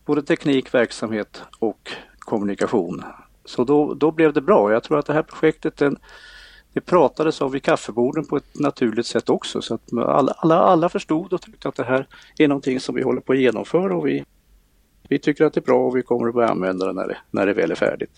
Både 0.05 0.21
teknik, 0.23 0.73
verksamhet 0.73 1.43
och 1.59 1.91
kommunikation. 2.19 3.03
Så 3.45 3.63
då, 3.63 3.93
då 3.93 4.11
blev 4.11 4.33
det 4.33 4.41
bra. 4.41 4.71
Jag 4.71 4.83
tror 4.83 4.99
att 4.99 5.05
det 5.05 5.13
här 5.13 5.23
projektet 5.23 5.77
den, 5.77 5.97
det 6.73 6.81
pratades 6.81 7.41
om 7.41 7.51
vid 7.51 7.63
kaffeborden 7.63 8.25
på 8.25 8.37
ett 8.37 8.59
naturligt 8.59 9.05
sätt 9.05 9.29
också 9.29 9.61
så 9.61 9.73
att 9.73 9.93
alla, 9.93 10.31
alla, 10.31 10.55
alla 10.55 10.89
förstod 10.89 11.33
och 11.33 11.41
tyckte 11.41 11.69
att 11.69 11.75
det 11.75 11.83
här 11.83 12.07
är 12.37 12.47
någonting 12.47 12.79
som 12.79 12.95
vi 12.95 13.01
håller 13.01 13.21
på 13.21 13.33
att 13.33 13.39
genomföra 13.39 13.95
och 13.95 14.07
vi 14.07 14.25
vi 15.11 15.19
tycker 15.19 15.45
att 15.45 15.53
det 15.53 15.59
är 15.59 15.61
bra 15.61 15.87
och 15.87 15.97
vi 15.97 16.01
kommer 16.01 16.27
att 16.27 16.33
börja 16.33 16.49
använda 16.49 16.85
det 16.85 16.93
när 16.93 17.07
det, 17.07 17.17
när 17.31 17.45
det 17.45 17.53
väl 17.53 17.71
är 17.71 17.75
färdigt. 17.75 18.11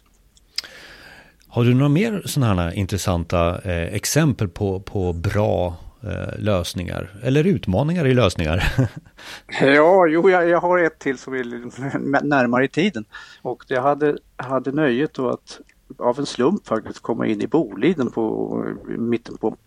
Har 1.48 1.64
du 1.64 1.74
några 1.74 1.90
mer 1.90 2.22
sådana 2.26 2.62
här 2.62 2.72
intressanta 2.72 3.62
eh, 3.62 3.94
exempel 3.94 4.48
på, 4.48 4.80
på 4.80 5.14
bra 5.14 5.76
eh, 6.04 6.40
lösningar 6.40 7.10
eller 7.24 7.44
utmaningar 7.44 8.08
i 8.08 8.14
lösningar? 8.14 8.74
ja, 9.62 10.08
jo, 10.08 10.30
jag, 10.30 10.50
jag, 10.50 10.60
har 10.60 10.80
ett 10.80 11.00
till 11.00 11.18
som 11.18 11.34
är 11.34 12.24
närmare 12.24 12.66
i 12.66 12.68
tiden 12.68 13.06
och 13.42 13.66
det 13.68 13.80
hade, 13.80 14.18
hade 14.36 14.72
nöjet 14.72 15.14
då 15.14 15.30
att 15.30 15.60
av 15.98 16.20
en 16.20 16.26
slump 16.26 16.68
faktiskt 16.68 17.00
komma 17.00 17.28
in 17.28 17.42
i 17.42 17.48
Boliden 17.48 18.12
på 18.12 18.66
mitten 18.88 19.38
på 19.38 19.58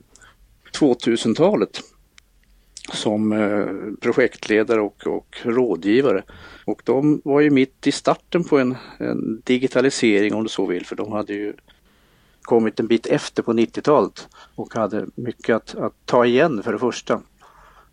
2000-talet 0.80 1.80
som 2.92 3.32
eh, 3.32 3.66
projektledare 4.00 4.80
och, 4.80 5.06
och 5.06 5.36
rådgivare. 5.42 6.22
Och 6.64 6.82
de 6.84 7.20
var 7.24 7.40
ju 7.40 7.50
mitt 7.50 7.86
i 7.86 7.92
starten 7.92 8.44
på 8.44 8.58
en, 8.58 8.76
en 8.98 9.42
digitalisering 9.44 10.34
om 10.34 10.42
du 10.42 10.48
så 10.48 10.66
vill, 10.66 10.86
för 10.86 10.96
de 10.96 11.12
hade 11.12 11.32
ju 11.32 11.52
kommit 12.42 12.80
en 12.80 12.86
bit 12.86 13.06
efter 13.06 13.42
på 13.42 13.52
90-talet 13.52 14.28
och 14.54 14.74
hade 14.74 15.06
mycket 15.14 15.56
att, 15.56 15.74
att, 15.74 15.92
ta 16.04 16.26
igen 16.26 16.62
för 16.62 16.72
det 16.72 16.78
första. 16.78 17.22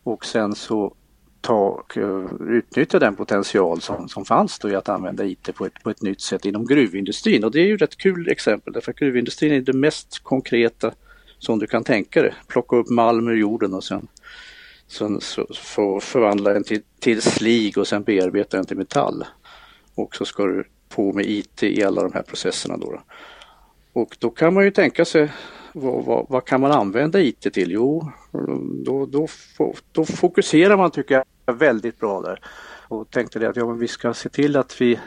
Och 0.04 0.26
sen 0.26 0.56
så 0.56 0.96
ta, 1.42 1.54
och 1.54 1.98
utnyttja 2.40 3.00
den 3.00 3.16
potential 3.16 3.82
som, 3.82 4.10
som 4.10 4.26
fanns 4.26 4.60
då 4.60 4.70
i 4.70 4.76
att 4.76 4.90
använda 4.90 5.26
IT 5.26 5.56
på 5.56 5.66
ett, 5.66 5.84
på 5.84 5.90
ett 5.90 6.02
nytt 6.02 6.22
sätt 6.22 6.46
inom 6.46 6.66
gruvindustrin. 6.66 7.44
Och 7.44 7.52
det 7.52 7.60
är 7.60 7.66
ju 7.66 7.76
ett 7.76 7.98
kul 7.98 8.30
exempel 8.30 8.74
därför 8.74 8.92
att 8.92 8.98
gruvindustrin 8.98 9.54
är 9.54 9.62
det 9.62 9.74
mest 9.74 10.20
konkreta 10.24 10.92
som 11.40 11.60
du 11.60 11.68
kan 11.68 11.84
tänka 11.84 12.22
dig. 12.22 12.34
Plocka 12.48 12.76
upp 12.76 12.90
malm 12.90 13.28
ur 13.28 13.36
jorden 13.36 13.74
och 13.74 13.84
sen, 13.84 14.08
sen 14.94 15.20
få 15.56 16.00
förvandla 16.00 16.54
den 16.54 16.64
till, 16.64 16.82
till 17.00 17.22
slig 17.22 17.78
och 17.78 17.88
sen 17.88 18.04
bearbeta 18.04 18.58
den 18.58 18.66
till 18.66 18.78
metall. 18.78 19.26
Och 19.96 20.16
så 20.16 20.26
ska 20.26 20.46
du 20.46 20.64
på 20.90 21.14
med 21.14 21.26
IT 21.26 21.64
i 21.64 21.84
alla 21.84 22.02
de 22.04 22.14
här 22.14 22.22
processerna 22.22 22.78
då. 22.78 23.02
Och 23.94 24.18
då 24.20 24.30
kan 24.30 24.54
man 24.54 24.64
ju 24.64 24.72
tänka 24.72 25.06
sig 25.06 25.32
vad, 25.74 26.06
vad, 26.06 26.26
vad, 26.30 26.46
kan 26.46 26.62
man 26.62 26.72
använda 26.72 27.22
IT 27.22 27.54
till? 27.54 27.72
Jo, 27.72 28.12
då, 28.86 29.06
då, 29.06 29.28
då, 29.92 30.06
fokuserar 30.06 30.78
man 30.78 30.92
tycker 30.92 31.24
jag 31.46 31.54
väldigt 31.54 32.00
bra 32.00 32.22
där 32.22 32.40
och 32.88 33.10
tänkte 33.10 33.40
det 33.40 33.50
att 33.50 33.56
ja, 33.56 33.66
men 33.66 33.80
vi 33.80 33.88
ska 33.88 34.14
se 34.14 34.30
till 34.30 34.58
att 34.58 34.82
vi, 34.82 35.00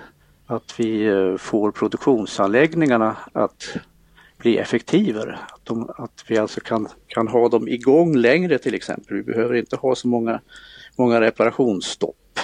att 0.46 0.80
vi 0.80 1.06
eh, 1.06 1.36
får 1.36 1.70
produktionsanläggningarna 1.70 3.16
att 3.32 3.76
bli 4.46 4.58
effektivare. 4.58 5.38
Att, 5.48 5.64
de, 5.64 5.90
att 5.96 6.24
vi 6.28 6.38
alltså 6.38 6.60
kan, 6.60 6.88
kan 7.06 7.28
ha 7.28 7.48
dem 7.48 7.68
igång 7.68 8.16
längre 8.16 8.58
till 8.58 8.74
exempel. 8.74 9.16
Vi 9.16 9.22
behöver 9.22 9.54
inte 9.54 9.76
ha 9.76 9.94
så 9.94 10.08
många, 10.08 10.40
många 10.96 11.20
reparationsstopp. 11.20 12.38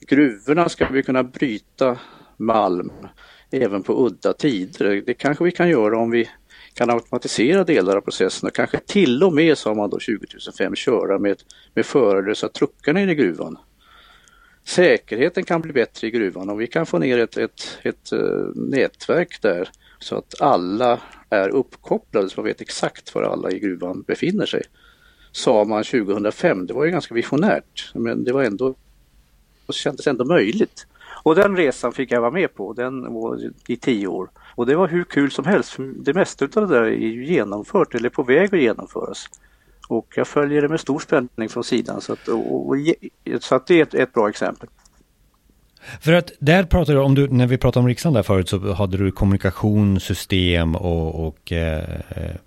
Gruvorna 0.00 0.68
ska 0.68 0.88
vi 0.88 1.02
kunna 1.02 1.22
bryta 1.22 1.98
malm 2.36 2.92
även 3.50 3.82
på 3.82 4.06
udda 4.06 4.32
tider. 4.32 5.02
Det 5.06 5.14
kanske 5.14 5.44
vi 5.44 5.50
kan 5.50 5.68
göra 5.68 5.98
om 5.98 6.10
vi 6.10 6.28
kan 6.74 6.90
automatisera 6.90 7.64
delar 7.64 7.96
av 7.96 8.00
processen 8.00 8.46
och 8.46 8.54
kanske 8.54 8.78
till 8.86 9.22
och 9.22 9.32
med, 9.32 9.58
sa 9.58 9.74
man 9.74 9.90
då 9.90 9.98
2005, 9.98 10.74
köra 10.74 11.18
med, 11.18 11.36
med 11.74 11.86
förarlösa 11.86 12.48
truckarna 12.48 13.00
in 13.00 13.10
i 13.10 13.14
gruvan. 13.14 13.58
Säkerheten 14.66 15.44
kan 15.44 15.60
bli 15.60 15.72
bättre 15.72 16.06
i 16.06 16.10
gruvan 16.10 16.50
och 16.50 16.60
vi 16.60 16.66
kan 16.66 16.86
få 16.86 16.98
ner 16.98 17.18
ett, 17.18 17.36
ett, 17.36 17.78
ett, 17.82 18.12
eh, 18.12 18.18
nätverk 18.54 19.42
där 19.42 19.68
så 20.04 20.16
att 20.16 20.40
alla 20.40 21.00
är 21.30 21.48
uppkopplade 21.48 22.30
så 22.30 22.40
man 22.40 22.44
vet 22.44 22.60
exakt 22.60 23.14
var 23.14 23.22
alla 23.22 23.50
i 23.50 23.58
gruvan 23.58 24.02
befinner 24.02 24.46
sig. 24.46 24.62
Sa 25.32 25.64
man 25.64 25.84
2005, 25.84 26.66
det 26.66 26.74
var 26.74 26.84
ju 26.84 26.90
ganska 26.90 27.14
visionärt 27.14 27.90
men 27.94 28.24
det 28.24 28.32
var 28.32 28.42
ändå, 28.42 28.74
det 29.66 29.72
kändes 29.72 30.06
ändå 30.06 30.24
möjligt. 30.24 30.86
Och 31.22 31.34
den 31.34 31.56
resan 31.56 31.92
fick 31.92 32.12
jag 32.12 32.20
vara 32.20 32.30
med 32.30 32.54
på, 32.54 32.72
den 32.72 33.14
var 33.14 33.52
i 33.68 33.76
tio 33.76 34.06
år. 34.06 34.30
Och 34.54 34.66
det 34.66 34.76
var 34.76 34.88
hur 34.88 35.04
kul 35.04 35.30
som 35.30 35.44
helst. 35.44 35.76
Det 35.96 36.14
mesta 36.14 36.44
av 36.44 36.68
det 36.68 36.74
där 36.74 36.82
är 36.82 36.90
ju 36.90 37.26
genomfört 37.26 37.94
eller 37.94 38.08
på 38.08 38.22
väg 38.22 38.54
att 38.54 38.60
genomföras. 38.60 39.26
Och 39.88 40.12
jag 40.16 40.28
följer 40.28 40.62
det 40.62 40.68
med 40.68 40.80
stor 40.80 40.98
spänning 40.98 41.48
från 41.48 41.64
sidan 41.64 42.00
så 42.00 42.12
att, 42.12 42.28
och, 42.28 42.68
och, 42.68 42.76
så 43.40 43.54
att 43.54 43.66
det 43.66 43.74
är 43.74 43.82
ett, 43.82 43.94
ett 43.94 44.12
bra 44.12 44.28
exempel. 44.28 44.68
För 46.00 46.12
att 46.12 46.32
där 46.38 46.62
pratar 46.64 46.92
du 46.92 46.98
om, 46.98 47.14
du, 47.14 47.28
när 47.28 47.46
vi 47.46 47.58
pratade 47.58 47.82
om 47.82 47.88
riksdagen 47.88 48.14
där 48.14 48.22
förut 48.22 48.48
så 48.48 48.72
hade 48.72 48.96
du 48.96 49.10
kommunikationssystem 49.10 50.76
och, 50.76 51.26
och 51.26 51.52
eh, 51.52 51.84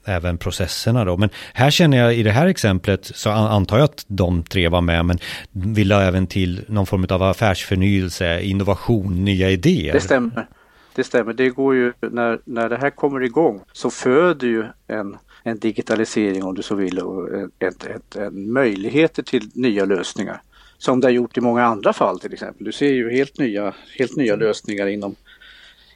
även 0.05 0.37
processerna 0.37 1.05
då. 1.05 1.17
Men 1.17 1.29
här 1.53 1.71
känner 1.71 1.97
jag 1.97 2.15
i 2.15 2.23
det 2.23 2.31
här 2.31 2.47
exemplet 2.47 3.05
så 3.05 3.29
antar 3.29 3.77
jag 3.77 3.85
att 3.85 4.05
de 4.07 4.43
tre 4.43 4.67
var 4.67 4.81
med 4.81 5.05
men 5.05 5.19
vill 5.51 5.91
ha 5.91 6.01
även 6.01 6.27
till 6.27 6.65
någon 6.67 6.85
form 6.85 7.05
av 7.09 7.23
affärsförnyelse, 7.23 8.41
innovation, 8.41 9.25
nya 9.25 9.49
idéer. 9.49 9.93
Det 9.93 9.99
stämmer. 9.99 10.47
Det 10.95 11.03
stämmer. 11.03 11.33
Det 11.33 11.49
går 11.49 11.75
ju, 11.75 11.93
när, 12.01 12.39
när 12.45 12.69
det 12.69 12.77
här 12.77 12.89
kommer 12.89 13.23
igång 13.23 13.61
så 13.73 13.89
föder 13.89 14.47
ju 14.47 14.65
en, 14.87 15.17
en 15.43 15.59
digitalisering 15.59 16.43
om 16.43 16.55
du 16.55 16.61
så 16.61 16.75
vill 16.75 16.99
och 16.99 17.29
ett, 17.59 17.85
ett, 17.85 18.15
en 18.15 18.51
möjligheter 18.51 19.23
till 19.23 19.49
nya 19.53 19.85
lösningar 19.85 20.41
som 20.77 20.99
det 20.99 21.07
har 21.07 21.11
gjort 21.11 21.37
i 21.37 21.41
många 21.41 21.65
andra 21.65 21.93
fall 21.93 22.19
till 22.19 22.33
exempel. 22.33 22.65
Du 22.65 22.71
ser 22.71 22.91
ju 22.91 23.11
helt 23.11 23.37
nya, 23.37 23.73
helt 23.97 24.15
nya 24.15 24.35
lösningar 24.35 24.87
inom, 24.87 25.15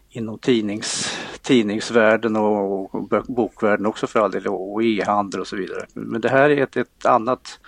inom 0.09 0.39
tidnings, 0.39 1.17
tidningsvärlden 1.41 2.35
och, 2.35 2.95
och 2.95 3.25
bokvärlden 3.27 3.85
också 3.85 4.07
för 4.07 4.19
all 4.19 4.31
del 4.31 4.47
och 4.47 4.83
e-handel 4.83 5.41
och 5.41 5.47
så 5.47 5.55
vidare. 5.55 5.85
Men 5.93 6.21
det 6.21 6.29
här 6.29 6.49
är 6.49 6.63
ett, 6.63 6.77
ett, 6.77 7.05
annat, 7.05 7.59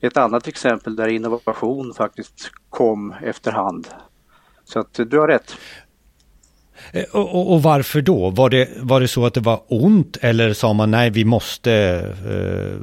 ett 0.00 0.16
annat 0.16 0.48
exempel 0.48 0.96
där 0.96 1.08
innovation 1.08 1.94
faktiskt 1.94 2.52
kom 2.68 3.14
efterhand. 3.22 3.88
Så 4.64 4.78
att 4.78 5.00
du 5.06 5.18
har 5.18 5.28
rätt. 5.28 5.56
Eh, 6.92 7.04
och, 7.12 7.34
och, 7.34 7.52
och, 7.52 7.62
varför 7.62 8.02
då? 8.02 8.30
Var 8.30 8.50
det, 8.50 8.68
var 8.76 9.00
det 9.00 9.08
så 9.08 9.26
att 9.26 9.34
det 9.34 9.40
var 9.40 9.62
ont 9.68 10.16
eller 10.20 10.52
sa 10.52 10.72
man 10.72 10.90
nej 10.90 11.10
vi 11.10 11.24
måste 11.24 11.72
eh, 12.26 12.80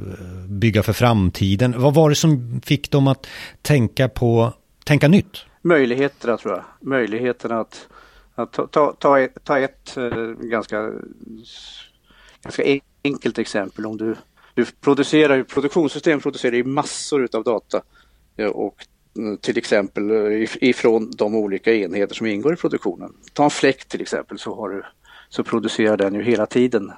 bygga 0.48 0.82
för 0.82 0.92
framtiden? 0.92 1.74
Vad 1.76 1.94
var 1.94 2.08
det 2.08 2.14
som 2.14 2.60
fick 2.64 2.90
dem 2.90 3.08
att 3.08 3.26
tänka 3.62 4.08
på, 4.08 4.52
tänka 4.84 5.08
nytt? 5.08 5.44
Möjligheterna 5.62 6.36
tror 6.36 6.54
jag. 6.54 6.64
Möjligheterna 6.80 7.60
att, 7.60 7.88
att 8.34 8.52
ta, 8.52 8.66
ta, 8.66 8.92
ta 8.98 9.20
ett, 9.20 9.44
ta 9.44 9.58
ett 9.58 9.96
eh, 9.96 10.10
ganska, 10.40 10.90
ganska 12.42 12.62
enkelt 13.04 13.38
exempel. 13.38 13.86
Om 13.86 13.96
du, 13.96 14.16
du 14.54 14.64
producerar, 14.80 15.42
produktionssystem 15.42 16.20
producerar 16.20 16.56
ju 16.56 16.64
massor 16.64 17.24
utav 17.24 17.44
data 17.44 17.82
eh, 18.36 18.46
och 18.46 18.86
till 19.40 19.58
exempel 19.58 20.10
ifrån 20.60 21.10
de 21.16 21.34
olika 21.34 21.74
enheter 21.74 22.14
som 22.14 22.26
ingår 22.26 22.52
i 22.52 22.56
produktionen. 22.56 23.12
Ta 23.32 23.44
en 23.44 23.50
fläkt 23.50 23.88
till 23.88 24.00
exempel 24.00 24.38
så, 24.38 24.54
har 24.54 24.68
du, 24.68 24.82
så 25.28 25.44
producerar 25.44 25.96
den 25.96 26.14
ju 26.14 26.22
hela 26.22 26.46
tiden 26.46 26.92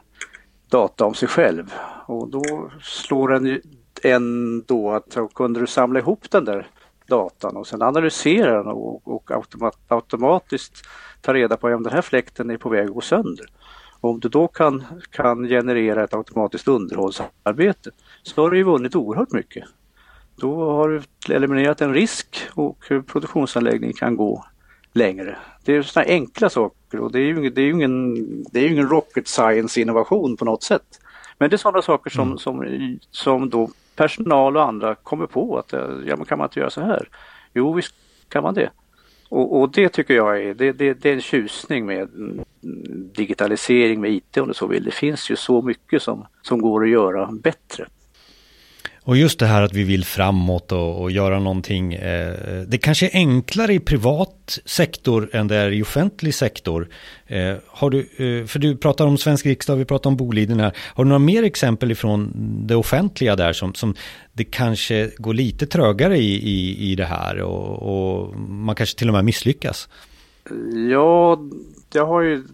data 0.69 1.05
om 1.05 1.15
sig 1.15 1.29
själv 1.29 1.75
och 2.07 2.29
då 2.29 2.71
slår 2.83 3.29
den 3.29 3.61
en 4.03 4.62
då 4.67 4.91
att 4.91 5.11
då 5.11 5.29
kunde 5.29 5.61
du 5.61 5.67
samla 5.67 5.99
ihop 5.99 6.31
den 6.31 6.45
där 6.45 6.67
datan 7.07 7.57
och 7.57 7.67
sen 7.67 7.83
analysera 7.83 8.57
den 8.57 8.67
och, 8.67 9.09
och 9.09 9.31
automat, 9.31 9.79
automatiskt 9.89 10.87
ta 11.21 11.35
reda 11.35 11.57
på 11.57 11.69
om 11.69 11.83
den 11.83 11.93
här 11.93 12.03
fläkten 12.03 12.50
är 12.50 12.57
på 12.57 12.69
väg 12.69 12.89
att 12.89 12.95
gå 12.95 13.00
sönder. 13.00 13.47
Och 14.00 14.11
om 14.11 14.21
du 14.21 14.29
då 14.29 14.49
kan, 14.49 14.85
kan 15.11 15.49
generera 15.49 16.05
ett 16.05 16.15
automatiskt 16.15 16.69
underhållsarbete 16.69 17.91
så 18.23 18.43
har 18.43 18.50
du 18.50 18.57
ju 18.57 18.65
vunnit 18.65 18.97
oerhört 18.97 19.33
mycket. 19.33 19.65
Då 20.41 20.73
har 20.73 20.89
du 20.89 21.35
eliminerat 21.35 21.81
en 21.81 21.95
risk 21.95 22.43
och 22.55 22.79
produktionsanläggningen 23.07 23.97
kan 23.97 24.17
gå 24.17 24.45
längre. 24.93 25.39
Det 25.65 25.77
är 25.77 25.83
sådana 25.83 26.09
enkla 26.09 26.51
saker 26.51 27.01
och 27.01 27.13
det 27.13 27.19
är 27.19 27.25
ju, 27.25 27.51
det 27.51 27.63
är 27.63 27.71
ingen, 27.71 28.15
det 28.45 28.61
är 28.61 28.69
ingen 28.69 28.89
rocket 28.89 29.29
science 29.29 29.81
innovation 29.81 30.37
på 30.37 30.45
något 30.45 30.63
sätt. 30.63 31.01
Men 31.39 31.51
det 31.51 31.57
är 31.57 31.59
sådana 31.59 31.83
saker 31.83 32.11
som, 32.11 32.27
mm. 32.27 32.39
som, 32.39 32.99
som 33.11 33.51
då 33.51 33.71
personal 33.97 34.57
och 34.57 34.65
andra 34.65 34.95
kommer 34.95 35.27
på 35.27 35.59
att 35.59 35.73
ja, 36.07 36.17
men 36.17 36.25
kan 36.25 36.39
man 36.39 36.47
inte 36.47 36.61
göra 36.61 36.71
så 36.71 36.81
här? 36.81 37.09
Jo, 37.55 37.73
visst 37.73 37.95
kan 38.29 38.43
man 38.43 38.55
det. 38.55 38.71
Och, 39.29 39.61
och 39.61 39.71
det 39.71 39.89
tycker 39.89 40.15
jag 40.15 40.43
är, 40.43 40.55
det, 40.55 40.73
det, 40.73 40.95
det, 40.95 41.11
är 41.11 41.15
en 41.15 41.21
tjusning 41.21 41.87
med 41.87 42.09
digitalisering 43.15 44.01
med 44.01 44.11
IT 44.11 44.37
om 44.37 44.49
du 44.49 44.55
så 44.55 44.67
vill. 44.67 44.85
Det 44.85 44.91
finns 44.91 45.31
ju 45.31 45.37
så 45.37 45.63
mycket 45.63 46.03
som, 46.03 46.27
som 46.43 46.61
går 46.61 46.85
att 46.85 46.91
göra 46.91 47.29
bättre. 47.33 47.87
Och 49.04 49.16
just 49.16 49.38
det 49.38 49.47
här 49.47 49.62
att 49.62 49.73
vi 49.73 49.83
vill 49.83 50.04
framåt 50.04 50.73
och, 50.73 51.02
och 51.02 51.11
göra 51.11 51.40
någonting. 51.40 51.95
Eh, 51.95 52.28
eh, 52.28 52.61
det 52.66 52.78
kanske 52.78 53.07
är 53.07 53.14
enklare 53.14 53.75
i 53.75 53.80
privat 53.80 54.59
sektor 54.64 55.30
än 55.33 55.49
det 55.49 55.57
är 55.57 55.71
i 55.71 55.83
offentlig 55.83 56.35
sektor. 56.35 56.88
Eh, 57.26 57.54
har 57.66 57.90
du, 57.90 57.99
eh, 58.00 58.47
för 58.47 58.59
du 58.59 58.76
pratar 58.76 59.07
om 59.07 59.19
svensk 59.19 59.47
riksdag, 59.47 59.76
vi 59.76 59.85
pratar 59.85 60.11
om 60.11 60.16
Boliden 60.16 60.61
här. 60.61 60.73
Har 60.76 61.04
du 61.04 61.09
några 61.09 61.19
mer 61.19 61.42
exempel 61.42 61.90
ifrån 61.90 62.33
det 62.66 62.76
offentliga 62.76 63.37
där 63.37 63.52
som, 63.52 63.75
som 63.75 63.95
det 64.33 64.45
kanske 64.45 65.11
går 65.16 65.35
lite 65.35 65.66
trögare 65.66 66.19
i, 66.19 66.35
i, 66.35 66.90
i 66.90 66.95
det 66.95 67.04
här 67.04 67.40
och, 67.40 67.83
och 67.83 68.37
man 68.38 68.75
kanske 68.75 68.99
till 68.99 69.09
och 69.09 69.14
med 69.14 69.25
misslyckas? 69.25 69.88
Ja, 70.90 71.38
jag 71.92 72.07
har 72.07 72.21
ju 72.21 72.45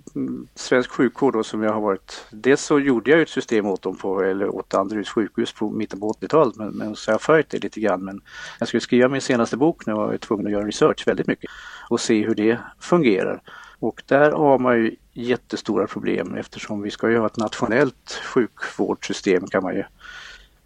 svensk 0.54 0.90
sjukvård 0.90 1.32
då, 1.32 1.44
som 1.44 1.62
jag 1.62 1.72
har 1.72 1.80
varit. 1.80 2.26
Dels 2.30 2.62
så 2.62 2.78
gjorde 2.78 3.10
jag 3.10 3.20
ett 3.20 3.28
system 3.28 3.66
åt 3.66 3.82
dem 3.82 3.96
på, 3.96 4.22
eller 4.22 4.48
åt 4.48 4.70
Danderyds 4.70 5.10
sjukhus 5.10 5.52
på 5.52 5.70
mitten 5.70 6.00
på 6.00 6.12
80-talet 6.12 6.56
men, 6.56 6.68
men 6.68 6.96
så 6.96 7.10
har 7.10 7.14
jag 7.14 7.22
följt 7.22 7.50
det 7.50 7.62
lite 7.62 7.80
grann. 7.80 8.04
Men 8.04 8.20
jag 8.58 8.68
skulle 8.68 8.80
skriva 8.80 9.08
min 9.08 9.20
senaste 9.20 9.56
bok 9.56 9.86
nu 9.86 9.92
jag 9.92 9.96
var 9.96 10.16
tvungen 10.16 10.46
att 10.46 10.52
göra 10.52 10.66
research 10.66 11.08
väldigt 11.08 11.26
mycket 11.26 11.50
och 11.90 12.00
se 12.00 12.26
hur 12.26 12.34
det 12.34 12.58
fungerar. 12.80 13.42
Och 13.78 14.02
där 14.06 14.30
har 14.30 14.58
man 14.58 14.76
ju 14.76 14.96
jättestora 15.12 15.86
problem 15.86 16.34
eftersom 16.34 16.82
vi 16.82 16.90
ska 16.90 17.10
ju 17.10 17.18
ha 17.18 17.26
ett 17.26 17.36
nationellt 17.36 18.20
sjukvårdssystem 18.34 19.46
kan 19.46 19.62
man 19.62 19.74
ju 19.74 19.84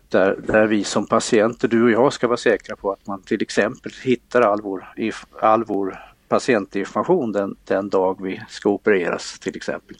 där, 0.09 0.37
där 0.47 0.67
vi 0.67 0.85
som 0.85 1.07
patienter, 1.07 1.69
du 1.69 1.83
och 1.83 1.91
jag, 1.91 2.13
ska 2.13 2.27
vara 2.27 2.37
säkra 2.37 2.77
på 2.77 2.93
att 2.93 3.07
man 3.07 3.23
till 3.23 3.43
exempel 3.43 3.93
hittar 4.03 4.43
all 4.43 4.61
vår, 4.63 4.95
all 5.41 5.65
vår 5.65 6.10
patientinformation 6.31 7.33
den, 7.33 7.57
den 7.65 7.89
dag 7.89 8.23
vi 8.23 8.43
ska 8.49 8.69
opereras 8.69 9.39
till 9.39 9.57
exempel. 9.57 9.97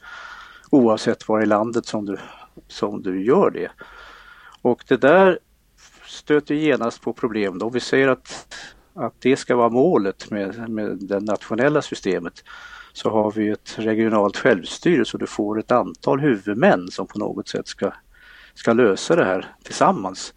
Oavsett 0.69 1.27
var 1.27 1.41
i 1.41 1.45
landet 1.45 1.85
som 1.85 2.05
du, 2.05 2.17
som 2.67 3.01
du 3.01 3.23
gör 3.23 3.49
det. 3.49 3.71
Och 4.61 4.83
det 4.87 4.97
där 4.97 5.39
stöter 6.05 6.55
genast 6.55 7.01
på 7.01 7.13
problem 7.13 7.59
då. 7.59 7.69
Vi 7.69 7.79
säger 7.79 8.07
att, 8.07 8.55
att 8.93 9.13
det 9.19 9.35
ska 9.35 9.55
vara 9.55 9.69
målet 9.69 10.29
med, 10.31 10.69
med 10.69 10.97
det 11.01 11.19
nationella 11.19 11.81
systemet 11.81 12.43
så 12.93 13.09
har 13.09 13.31
vi 13.31 13.49
ett 13.49 13.75
regionalt 13.77 14.37
självstyre 14.37 15.05
så 15.05 15.17
du 15.17 15.27
får 15.27 15.59
ett 15.59 15.71
antal 15.71 16.19
huvudmän 16.19 16.87
som 16.87 17.07
på 17.07 17.19
något 17.19 17.47
sätt 17.47 17.67
ska, 17.67 17.91
ska 18.53 18.73
lösa 18.73 19.15
det 19.15 19.25
här 19.25 19.55
tillsammans. 19.63 20.33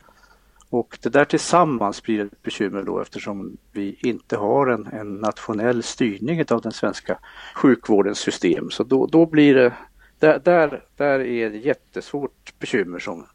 Och 0.75 0.99
det 1.03 1.09
där 1.09 1.25
tillsammans 1.25 2.03
blir 2.03 2.25
ett 2.25 2.43
bekymmer 2.43 2.83
då 2.83 3.01
eftersom 3.01 3.57
vi 3.73 3.99
inte 4.03 4.37
har 4.37 4.67
en, 4.67 4.87
en 4.87 5.15
nationell 5.15 5.83
styrning 5.83 6.45
av 6.51 6.61
den 6.61 6.73
svenska 6.73 7.19
sjukvårdens 7.55 8.19
system. 8.19 8.71
Så 8.71 8.85
då, 8.85 9.07
då 9.07 9.27
blir 9.27 9.55
det, 9.55 9.73
där, 10.19 10.41
där, 10.45 10.85
där 10.97 11.21
är 11.21 11.51
det 11.51 11.57
jättesvårt 11.57 12.59
bekymmer 12.59 12.99
som 12.99 13.27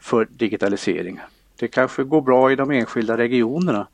för 0.00 0.24
digitalisering. 0.30 1.20
Det 1.58 1.68
kanske 1.68 2.04
går 2.04 2.20
bra 2.20 2.52
i 2.52 2.56
de 2.56 2.70
enskilda 2.70 3.16
regionerna 3.16 3.88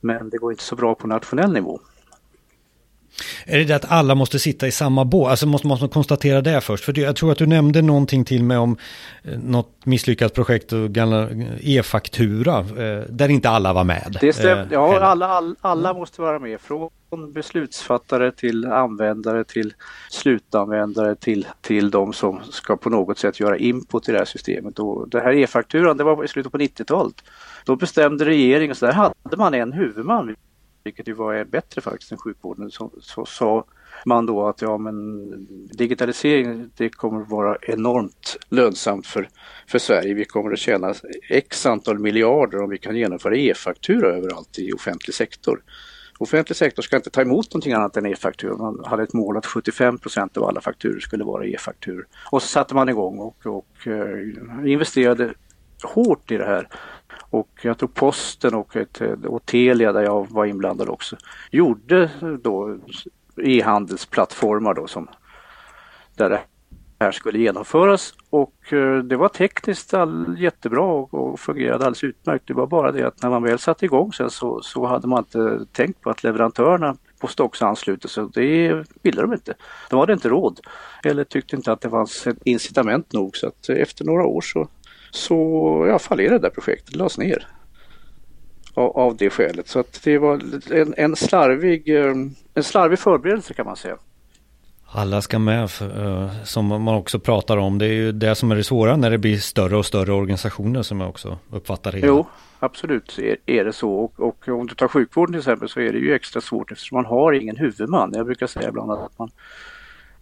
men 0.00 0.30
det 0.30 0.38
går 0.38 0.52
inte 0.52 0.64
så 0.64 0.76
bra 0.76 0.94
på 0.94 1.06
nationell 1.06 1.52
nivå. 1.52 1.80
Är 3.46 3.58
det 3.58 3.64
det 3.64 3.76
att 3.76 3.92
alla 3.92 4.14
måste 4.14 4.38
sitta 4.38 4.66
i 4.66 4.70
samma 4.70 5.04
båt? 5.04 5.30
Alltså 5.30 5.46
måste 5.46 5.66
man 5.66 5.88
konstatera 5.88 6.40
det 6.40 6.60
först? 6.60 6.84
För 6.84 6.98
jag 6.98 7.16
tror 7.16 7.32
att 7.32 7.38
du 7.38 7.46
nämnde 7.46 7.82
någonting 7.82 8.24
till 8.24 8.44
mig 8.44 8.56
om 8.56 8.76
eh, 9.22 9.38
något 9.38 9.86
misslyckat 9.86 10.34
projekt 10.34 10.72
och 10.72 10.90
e-faktura, 11.60 12.58
eh, 12.58 13.02
där 13.08 13.28
inte 13.28 13.48
alla 13.48 13.72
var 13.72 13.84
med. 13.84 14.18
Det 14.20 14.32
stämmer. 14.32 14.62
Eh, 14.62 14.68
ja, 14.70 15.00
alla, 15.00 15.26
alla, 15.26 15.54
alla 15.60 15.94
måste 15.94 16.20
vara 16.20 16.38
med. 16.38 16.60
Från 16.60 16.90
beslutsfattare 17.32 18.32
till 18.32 18.66
användare 18.66 19.44
till 19.44 19.74
slutanvändare 20.10 21.14
till, 21.14 21.46
till 21.60 21.90
de 21.90 22.12
som 22.12 22.40
ska 22.50 22.76
på 22.76 22.90
något 22.90 23.18
sätt 23.18 23.40
göra 23.40 23.56
input 23.58 24.08
i 24.08 24.12
det 24.12 24.18
här 24.18 24.24
systemet. 24.24 24.78
Och 24.78 25.08
det 25.08 25.20
här 25.20 25.32
e-fakturan, 25.32 25.96
det 25.96 26.04
var 26.04 26.24
i 26.24 26.28
slutet 26.28 26.52
på 26.52 26.58
90-talet. 26.58 27.14
Då 27.64 27.76
bestämde 27.76 28.24
regeringen, 28.24 28.74
så 28.74 28.86
där 28.86 28.92
hade 28.92 29.36
man 29.36 29.54
en 29.54 29.72
huvudman 29.72 30.36
vilket 30.84 31.08
ju 31.08 31.12
var 31.12 31.44
bättre 31.44 31.80
faktiskt 31.80 32.12
än 32.12 32.18
sjukvården, 32.18 32.70
så, 32.70 32.90
så 33.00 33.26
sa 33.26 33.64
man 34.04 34.26
då 34.26 34.48
att 34.48 34.62
ja 34.62 34.78
men 34.78 35.28
digitalisering 35.72 36.70
det 36.76 36.88
kommer 36.88 37.22
att 37.22 37.30
vara 37.30 37.56
enormt 37.62 38.36
lönsamt 38.48 39.06
för, 39.06 39.28
för 39.66 39.78
Sverige. 39.78 40.14
Vi 40.14 40.24
kommer 40.24 40.52
att 40.52 40.58
tjäna 40.58 40.94
x 41.28 41.66
antal 41.66 41.98
miljarder 41.98 42.62
om 42.62 42.70
vi 42.70 42.78
kan 42.78 42.96
genomföra 42.96 43.36
e-faktura 43.36 44.08
överallt 44.08 44.58
i 44.58 44.72
offentlig 44.72 45.14
sektor. 45.14 45.62
Offentlig 46.18 46.56
sektor 46.56 46.82
ska 46.82 46.96
inte 46.96 47.10
ta 47.10 47.22
emot 47.22 47.54
någonting 47.54 47.72
annat 47.72 47.96
än 47.96 48.06
e-fakturor. 48.06 48.56
Man 48.56 48.84
hade 48.84 49.02
ett 49.02 49.12
mål 49.12 49.36
att 49.36 49.46
75 49.46 49.98
av 50.36 50.44
alla 50.44 50.60
fakturor 50.60 51.00
skulle 51.00 51.24
vara 51.24 51.46
e-fakturor. 51.46 52.06
Och 52.30 52.42
så 52.42 52.48
satte 52.48 52.74
man 52.74 52.88
igång 52.88 53.18
och, 53.18 53.46
och 53.46 53.86
eh, 53.86 54.72
investerade 54.72 55.34
hårt 55.82 56.30
i 56.30 56.36
det 56.36 56.44
här. 56.44 56.68
Och 57.30 57.60
jag 57.62 57.78
tror 57.78 57.88
Posten 57.88 58.54
och, 58.54 58.76
ett, 58.76 59.00
eh, 59.00 59.10
och 59.10 59.46
Telia 59.46 59.92
där 59.92 60.02
jag 60.02 60.30
var 60.30 60.46
inblandad 60.46 60.88
också 60.88 61.16
gjorde 61.50 62.10
då 62.42 62.78
e-handelsplattformar 63.36 64.74
då 64.74 64.86
som 64.86 65.08
där 66.16 66.30
det 66.30 66.40
här 67.00 67.12
skulle 67.12 67.38
genomföras 67.38 68.14
och 68.30 68.72
eh, 68.72 68.98
det 68.98 69.16
var 69.16 69.28
tekniskt 69.28 69.94
all, 69.94 70.36
jättebra 70.38 70.82
och, 70.82 71.14
och 71.14 71.40
fungerade 71.40 71.74
alldeles 71.84 72.04
utmärkt. 72.04 72.46
Det 72.46 72.54
var 72.54 72.66
bara 72.66 72.92
det 72.92 73.06
att 73.06 73.22
när 73.22 73.30
man 73.30 73.42
väl 73.42 73.58
satte 73.58 73.84
igång 73.84 74.12
sen 74.12 74.30
så, 74.30 74.62
så 74.62 74.86
hade 74.86 75.08
man 75.08 75.18
inte 75.18 75.66
tänkt 75.72 76.00
på 76.00 76.10
att 76.10 76.22
leverantörerna 76.22 76.96
måste 77.22 77.42
också 77.42 77.66
ansluta 77.66 78.08
sig. 78.08 78.26
Det 78.34 78.84
ville 79.02 79.22
de 79.22 79.32
inte. 79.32 79.54
De 79.90 79.98
hade 79.98 80.12
inte 80.12 80.28
råd 80.28 80.60
eller 81.04 81.24
tyckte 81.24 81.56
inte 81.56 81.72
att 81.72 81.80
det 81.80 81.90
fanns 81.90 82.28
incitament 82.44 83.12
nog 83.12 83.36
så 83.36 83.46
att 83.46 83.68
efter 83.68 84.04
några 84.04 84.26
år 84.26 84.40
så 84.40 84.68
så 85.14 85.86
ja, 85.88 85.98
fallerade 85.98 86.38
det 86.38 86.42
där 86.42 86.50
projektet, 86.50 86.96
lades 86.96 87.18
ner. 87.18 87.46
Av, 88.74 88.96
av 88.96 89.16
det 89.16 89.30
skälet. 89.30 89.68
Så 89.68 89.78
att 89.78 90.00
det 90.04 90.18
var 90.18 90.40
en, 90.72 90.94
en, 90.96 91.16
slarvig, 91.16 91.88
eh, 91.88 92.14
en 92.54 92.62
slarvig 92.62 92.98
förberedelse 92.98 93.54
kan 93.54 93.66
man 93.66 93.76
säga. 93.76 93.96
Alla 94.86 95.22
ska 95.22 95.38
med, 95.38 95.70
för, 95.70 96.06
uh, 96.06 96.30
som 96.44 96.66
man 96.66 96.88
också 96.88 97.18
pratar 97.18 97.56
om. 97.56 97.78
Det 97.78 97.86
är 97.86 97.92
ju 97.92 98.12
det 98.12 98.34
som 98.34 98.50
är 98.50 98.56
det 98.56 98.64
svåra 98.64 98.96
när 98.96 99.10
det 99.10 99.18
blir 99.18 99.36
större 99.36 99.76
och 99.76 99.86
större 99.86 100.12
organisationer 100.12 100.82
som 100.82 101.00
jag 101.00 101.08
också 101.08 101.38
uppfattar 101.50 101.92
det. 101.92 101.98
Jo, 101.98 102.26
absolut 102.58 103.18
är, 103.18 103.36
är 103.46 103.64
det 103.64 103.72
så. 103.72 103.90
Och, 103.90 104.20
och, 104.20 104.48
om 104.48 104.66
du 104.66 104.74
tar 104.74 104.88
sjukvården 104.88 105.32
till 105.32 105.38
exempel 105.38 105.68
så 105.68 105.80
är 105.80 105.92
det 105.92 105.98
ju 105.98 106.14
extra 106.14 106.40
svårt 106.40 106.72
eftersom 106.72 106.96
man 106.96 107.04
har 107.04 107.32
ingen 107.32 107.56
huvudman. 107.56 108.12
Jag 108.14 108.26
brukar 108.26 108.46
säga 108.46 108.68
ibland 108.68 108.90
att 108.90 109.18
man, 109.18 109.30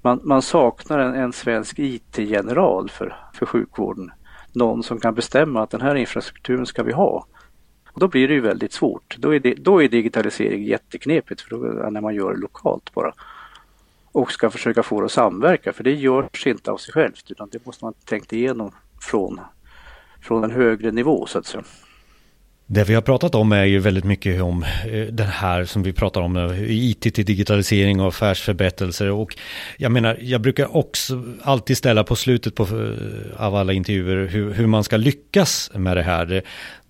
man, 0.03 0.21
man 0.25 0.43
saknar 0.43 0.99
en, 0.99 1.15
en 1.15 1.33
svensk 1.33 1.79
IT-general 1.79 2.91
för, 2.91 3.17
för 3.35 3.47
sjukvården 3.47 4.11
någon 4.53 4.83
som 4.83 5.01
kan 5.01 5.15
bestämma 5.15 5.63
att 5.63 5.71
den 5.71 5.81
här 5.81 5.95
infrastrukturen 5.95 6.67
ska 6.67 6.83
vi 6.83 6.93
ha. 6.93 7.27
Och 7.93 8.01
då 8.01 8.09
blir 8.09 8.29
det 8.29 8.35
ju 8.35 8.41
väldigt 8.41 8.73
svårt. 8.73 9.17
Då 9.19 9.35
är, 9.35 9.41
det, 9.41 9.55
då 9.55 9.83
är 9.83 9.89
digitalisering 9.89 10.65
jätteknepigt 10.65 11.41
för 11.41 11.51
då, 11.51 11.91
när 11.91 12.01
man 12.01 12.15
gör 12.15 12.35
det 12.35 12.41
lokalt 12.41 12.95
bara. 12.95 13.13
Och 14.13 14.33
ska 14.33 14.51
försöka 14.51 14.83
få 14.83 15.01
det 15.01 15.05
att 15.05 15.13
samverka 15.13 15.73
för 15.73 15.85
det 15.85 15.95
görs 15.95 16.47
inte 16.47 16.71
av 16.71 16.77
sig 16.77 16.93
självt 16.95 17.31
utan 17.31 17.49
det 17.53 17.67
måste 17.67 17.85
man 17.85 17.95
tänka 18.05 18.37
igenom 18.37 18.73
från, 19.01 19.41
från 20.21 20.45
en 20.45 20.51
högre 20.51 20.91
nivå 20.91 21.27
så 21.27 21.39
att 21.39 21.47
säga. 21.47 21.65
Det 22.75 22.85
vi 22.85 22.95
har 22.95 23.03
pratat 23.03 23.35
om 23.35 23.53
är 23.53 23.65
ju 23.65 23.79
väldigt 23.79 24.05
mycket 24.05 24.43
om 24.43 24.63
eh, 24.63 25.07
den 25.11 25.27
här 25.27 25.65
som 25.65 25.83
vi 25.83 25.93
pratar 25.93 26.21
om, 26.21 26.37
eh, 26.37 26.71
IT 26.71 27.01
till 27.15 27.25
digitalisering 27.25 28.01
och 28.01 28.09
affärsförbättelser. 28.09 29.11
Och 29.11 29.37
jag 29.77 29.93
menar, 29.93 30.19
jag 30.21 30.41
brukar 30.41 30.77
också 30.77 31.23
alltid 31.43 31.77
ställa 31.77 32.05
på 32.05 32.17
slutet 32.17 32.55
på, 32.55 32.63
eh, 32.63 33.47
av 33.47 33.55
alla 33.55 33.73
intervjuer 33.73 34.27
hur, 34.27 34.53
hur 34.53 34.67
man 34.67 34.85
ska 34.85 34.97
lyckas 34.97 35.71
med 35.75 35.97
det 35.97 36.03
här. 36.03 36.43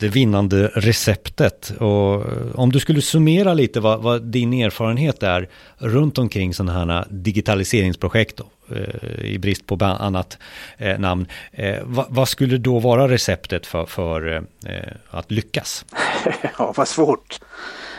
Det, 0.02 0.08
vinnande 0.08 0.70
receptet. 0.74 1.72
Och 1.78 2.14
eh, 2.14 2.54
om 2.54 2.72
du 2.72 2.80
skulle 2.80 3.02
summera 3.02 3.54
lite 3.54 3.80
vad, 3.80 4.02
vad 4.02 4.22
din 4.22 4.52
erfarenhet 4.52 5.22
är 5.22 5.48
runt 5.78 6.18
omkring 6.18 6.54
sådana 6.54 6.72
här 6.72 7.06
digitaliseringsprojekt 7.10 8.36
då, 8.36 8.44
Eh, 8.72 9.24
i 9.24 9.38
brist 9.38 9.66
på 9.66 9.78
annat 9.84 10.38
eh, 10.78 10.98
namn. 10.98 11.26
Eh, 11.52 11.82
vad 12.08 12.28
skulle 12.28 12.58
då 12.58 12.78
vara 12.78 13.08
receptet 13.08 13.66
för, 13.66 13.86
för 13.86 14.46
eh, 14.66 14.92
att 15.10 15.30
lyckas? 15.30 15.84
ja, 16.58 16.72
vad 16.76 16.88
svårt. 16.88 17.40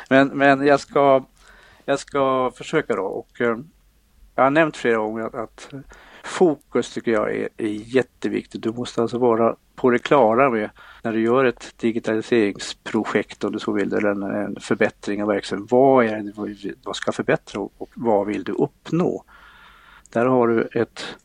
Men, 0.09 0.27
men 0.27 0.67
jag, 0.67 0.79
ska, 0.79 1.25
jag 1.85 1.99
ska 1.99 2.51
försöka 2.55 2.95
då. 2.95 3.03
Och, 3.03 3.41
eh, 3.41 3.57
jag 4.35 4.43
har 4.43 4.49
nämnt 4.49 4.77
flera 4.77 4.97
gånger 4.97 5.23
att, 5.23 5.35
att 5.35 5.69
fokus 6.23 6.93
tycker 6.93 7.11
jag 7.11 7.35
är, 7.35 7.49
är, 7.57 7.95
jätteviktigt. 7.95 8.63
Du 8.63 8.71
måste 8.71 9.01
alltså 9.01 9.17
vara 9.17 9.55
på 9.75 9.89
det 9.89 9.99
klara 9.99 10.49
med 10.49 10.69
när 11.03 11.13
du 11.13 11.21
gör 11.21 11.45
ett 11.45 11.73
digitaliseringsprojekt 11.77 13.43
om 13.43 13.51
du 13.51 13.59
så 13.59 13.71
vill, 13.71 13.93
eller 13.93 14.09
en, 14.09 14.23
en 14.23 14.55
förbättring 14.59 15.21
av 15.21 15.27
verksamheten. 15.27 15.67
Vad 15.69 16.05
är 16.05 16.19
det 16.63 16.73
vad 16.83 16.95
ska 16.95 17.11
förbättra 17.11 17.61
och, 17.61 17.73
och 17.77 17.91
vad 17.93 18.27
vill 18.27 18.43
du 18.43 18.51
uppnå? 18.51 19.23
Där 20.09 20.25
har 20.25 20.47
du 20.47 20.69
ett, 20.81 21.15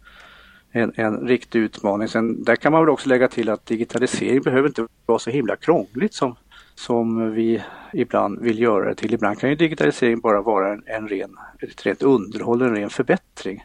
en, 0.70 0.92
en 0.96 1.28
riktig 1.28 1.58
utmaning. 1.58 2.08
Sen, 2.08 2.44
där 2.44 2.56
kan 2.56 2.72
man 2.72 2.82
väl 2.82 2.90
också 2.90 3.08
lägga 3.08 3.28
till 3.28 3.48
att 3.48 3.66
digitalisering 3.66 4.42
behöver 4.42 4.68
inte 4.68 4.86
vara 5.06 5.18
så 5.18 5.30
himla 5.30 5.56
krångligt 5.56 6.14
som, 6.14 6.34
som 6.74 7.30
vi 7.32 7.62
ibland 7.92 8.40
vill 8.40 8.58
göra 8.58 8.88
det 8.88 8.94
till. 8.94 9.14
Ibland 9.14 9.38
kan 9.38 9.50
ju 9.50 9.56
digitalisering 9.56 10.20
bara 10.20 10.42
vara 10.42 10.72
en, 10.72 10.82
en 10.86 11.08
ren, 11.08 11.36
ett 11.60 11.86
rent 11.86 12.02
underhåll, 12.02 12.62
en 12.62 12.76
ren 12.76 12.90
förbättring. 12.90 13.64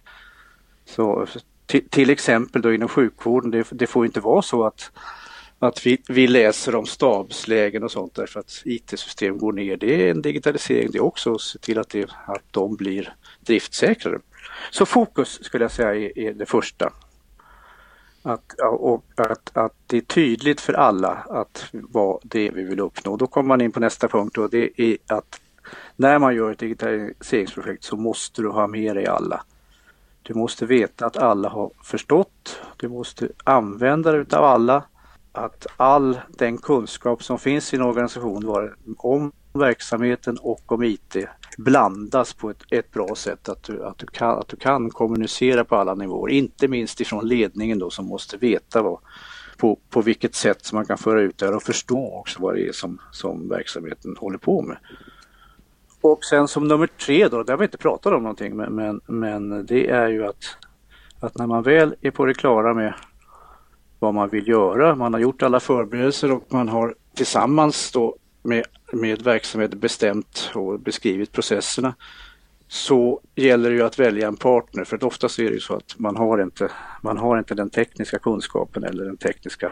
Så 0.86 1.28
till, 1.66 1.90
till 1.90 2.10
exempel 2.10 2.62
då 2.62 2.74
inom 2.74 2.88
sjukvården, 2.88 3.52
det, 3.52 3.68
det 3.72 3.88
får 3.88 4.06
inte 4.06 4.20
vara 4.20 4.42
så 4.42 4.64
att 4.64 4.92
att 5.64 5.86
vi, 5.86 6.02
vi 6.08 6.28
läser 6.28 6.76
om 6.76 6.86
stabslägen 6.86 7.84
och 7.84 7.92
sånt 7.92 8.16
därför 8.16 8.40
att 8.40 8.62
IT-system 8.66 9.38
går 9.38 9.54
ner. 9.54 9.78
Det 9.78 10.08
är 10.08 10.12
en 10.12 10.22
digitalisering 10.22 10.90
det 10.92 10.98
är 10.98 11.04
också, 11.04 11.34
att 11.34 11.42
se 11.42 11.60
till 11.60 11.80
att, 11.80 11.90
det, 11.90 12.10
att 12.26 12.44
de 12.52 12.76
blir 12.76 13.16
driftsäkrare. 13.40 14.20
Så 14.72 14.86
fokus 14.86 15.44
skulle 15.44 15.64
jag 15.64 15.72
säga 15.72 15.96
är, 15.96 16.20
är 16.20 16.34
det 16.34 16.46
första. 16.46 16.94
Att, 18.22 18.60
och 18.62 19.06
att, 19.16 19.58
att 19.58 19.74
det 19.88 19.98
är 19.98 20.02
tydligt 20.02 20.62
för 20.62 20.74
alla 20.74 21.12
att 21.12 21.66
vad 21.72 22.20
det 22.24 22.48
är 22.48 22.52
vi 22.52 22.64
vill 22.64 22.80
uppnå. 22.80 23.18
Då 23.18 23.28
kommer 23.28 23.48
man 23.48 23.62
in 23.62 23.72
på 23.72 23.80
nästa 23.80 24.08
punkt 24.08 24.38
och 24.38 24.50
det 24.50 24.82
är 24.82 24.98
att 25.08 25.42
när 25.96 26.20
man 26.20 26.36
gör 26.36 26.52
ett 26.52 26.60
digitaliseringsprojekt 26.60 27.84
så 27.84 27.98
måste 27.98 28.42
du 28.42 28.50
ha 28.50 28.68
med 28.68 28.96
dig 28.96 29.08
alla. 29.08 29.44
Du 30.24 30.34
måste 30.34 30.66
veta 30.66 31.06
att 31.06 31.18
alla 31.18 31.50
har 31.50 31.72
förstått. 31.84 32.62
Du 32.78 32.90
måste 32.90 33.30
använda 33.44 34.12
dig 34.12 34.22
utav 34.22 34.44
alla. 34.44 34.84
Att 35.36 35.68
all 35.78 36.20
den 36.30 36.58
kunskap 36.58 37.24
som 37.24 37.40
finns 37.40 37.74
i 37.74 37.78
en 37.78 37.82
organisation 37.82 38.74
om 38.98 39.32
verksamheten 39.54 40.38
och 40.42 40.72
om 40.72 40.84
IT 40.84 41.16
blandas 41.58 42.34
på 42.34 42.50
ett, 42.50 42.64
ett 42.70 42.92
bra 42.92 43.16
sätt. 43.16 43.50
Att 43.50 43.64
du, 43.64 43.86
att, 43.86 43.98
du 43.98 44.06
kan, 44.06 44.40
att 44.40 44.48
du 44.48 44.58
kan 44.58 44.90
kommunicera 44.90 45.66
på 45.66 45.76
alla 45.76 45.96
nivåer, 45.96 46.32
inte 46.32 46.68
minst 46.68 47.02
ifrån 47.02 47.28
ledningen 47.28 47.80
då 47.80 47.90
som 47.90 48.06
måste 48.06 48.38
veta 48.38 48.82
vad, 48.82 49.00
på, 49.58 49.80
på 49.90 50.02
vilket 50.02 50.36
sätt 50.36 50.66
som 50.66 50.76
man 50.76 50.86
kan 50.86 50.98
föra 50.98 51.22
ut 51.22 51.38
det 51.38 51.46
här 51.46 51.56
och 51.56 51.64
förstå 51.64 52.20
också 52.20 52.42
vad 52.42 52.56
det 52.56 52.68
är 52.68 52.72
som, 52.72 53.02
som 53.12 53.50
verksamheten 53.50 54.16
håller 54.20 54.38
på 54.38 54.62
med. 54.62 54.78
Och 56.02 56.24
sen 56.24 56.48
som 56.48 56.68
nummer 56.68 56.88
tre 56.88 57.28
då, 57.28 57.44
det 57.44 57.54
har 57.54 57.58
vi 57.58 57.66
inte 57.66 57.78
pratat 57.78 58.14
om 58.14 58.24
någonting 58.24 58.56
men, 58.56 58.76
men, 58.76 59.02
men 59.08 59.66
det 59.66 59.90
är 59.90 60.08
ju 60.08 60.26
att, 60.26 60.58
att 61.20 61.38
när 61.38 61.48
man 61.48 61.64
väl 61.64 61.96
är 62.02 62.12
på 62.12 62.26
det 62.26 62.34
klara 62.34 62.74
med 62.74 62.94
vad 64.04 64.14
man 64.14 64.30
vill 64.30 64.48
göra, 64.48 64.96
man 64.96 65.14
har 65.14 65.22
gjort 65.22 65.44
alla 65.44 65.60
förberedelser 65.60 66.32
och 66.32 66.44
man 66.50 66.70
har 66.70 66.96
tillsammans 67.16 67.92
då 67.92 68.16
med, 68.44 68.66
med 68.92 69.22
verksamheten 69.22 69.80
bestämt 69.80 70.52
och 70.54 70.80
beskrivit 70.80 71.32
processerna 71.32 71.96
så 72.68 73.22
gäller 73.36 73.70
det 73.70 73.76
ju 73.76 73.84
att 73.84 74.00
välja 74.00 74.28
en 74.28 74.36
partner 74.36 74.84
för 74.84 74.96
att 74.96 75.04
oftast 75.04 75.40
är 75.40 75.44
det 75.44 75.54
ju 75.54 75.60
så 75.60 75.76
att 75.76 76.00
man 76.00 76.16
har 76.16 76.42
inte, 76.42 76.72
man 77.02 77.18
har 77.18 77.38
inte 77.38 77.56
den 77.56 77.70
tekniska 77.70 78.20
kunskapen 78.20 78.84
eller 78.84 79.06
den 79.06 79.18
tekniska 79.18 79.72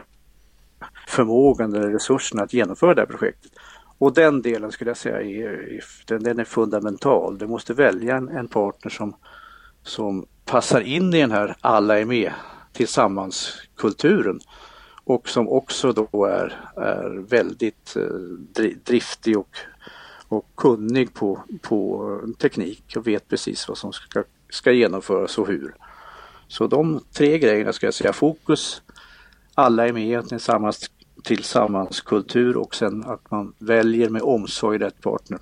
förmågan 1.07 1.75
eller 1.75 1.89
resurserna 1.89 2.43
att 2.43 2.53
genomföra 2.53 2.93
det 2.93 3.01
här 3.01 3.07
projektet. 3.07 3.51
Och 3.97 4.13
den 4.13 4.41
delen 4.41 4.71
skulle 4.71 4.89
jag 4.89 4.97
säga 4.97 5.21
är, 5.21 5.81
den, 6.07 6.23
den 6.23 6.39
är 6.39 6.43
fundamental. 6.43 7.37
Du 7.37 7.47
måste 7.47 7.73
välja 7.73 8.17
en, 8.17 8.29
en, 8.29 8.47
partner 8.47 8.91
som, 8.91 9.15
som 9.83 10.25
passar 10.45 10.81
in 10.81 11.13
i 11.13 11.21
den 11.21 11.31
här 11.31 11.55
alla 11.61 11.99
är 11.99 12.05
med 12.05 12.31
Tillsammanskulturen 12.73 14.39
och 15.03 15.29
som 15.29 15.49
också 15.49 15.91
då 15.91 16.25
är, 16.25 16.71
är 16.75 17.09
väldigt 17.29 17.95
eh, 17.95 18.63
driftig 18.85 19.37
och, 19.37 19.57
och 20.27 20.45
kunnig 20.57 21.13
på, 21.13 21.39
på 21.61 22.21
teknik 22.39 22.93
och 22.97 23.07
vet 23.07 23.27
precis 23.27 23.67
vad 23.67 23.77
som 23.77 23.93
ska, 23.93 24.23
ska 24.49 24.71
genomföras 24.71 25.37
och 25.37 25.47
hur. 25.47 25.75
Så 26.47 26.67
de 26.67 27.03
tre 27.13 27.37
grejerna 27.39 27.73
ska 27.73 27.87
jag 27.87 27.93
säga, 27.93 28.13
fokus, 28.13 28.81
alla 29.55 29.87
är 29.87 29.93
med 29.93 30.29
tillsammans, 30.29 30.91
tillsammans 31.23 32.01
kultur 32.01 32.57
och 32.57 32.75
sen 32.75 33.03
att 33.03 33.31
man 33.31 33.53
väljer 33.57 34.09
med 34.09 34.21
omsorg 34.21 34.77
rätt 34.77 35.01
partner. 35.01 35.39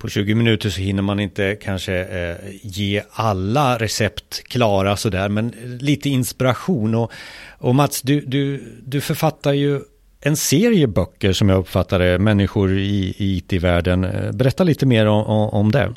På 0.00 0.08
20 0.08 0.34
minuter 0.34 0.68
så 0.68 0.80
hinner 0.80 1.02
man 1.02 1.20
inte 1.20 1.56
kanske 1.56 1.94
eh, 1.94 2.36
ge 2.62 3.02
alla 3.10 3.78
recept 3.78 4.42
klara 4.44 4.96
sådär, 4.96 5.28
men 5.28 5.48
lite 5.80 6.08
inspiration. 6.08 6.94
Och, 6.94 7.12
och 7.58 7.74
Mats, 7.74 8.02
du, 8.02 8.20
du, 8.20 8.64
du 8.86 9.00
författar 9.00 9.52
ju 9.52 9.80
en 10.20 10.36
serie 10.36 10.86
böcker 10.86 11.32
som 11.32 11.48
jag 11.48 11.58
uppfattar 11.58 11.98
det, 11.98 12.18
människor 12.18 12.72
i, 12.72 13.14
i 13.18 13.36
IT-världen. 13.36 14.00
Berätta 14.32 14.64
lite 14.64 14.86
mer 14.86 15.06
om, 15.06 15.24
om 15.48 15.72
det. 15.72 15.94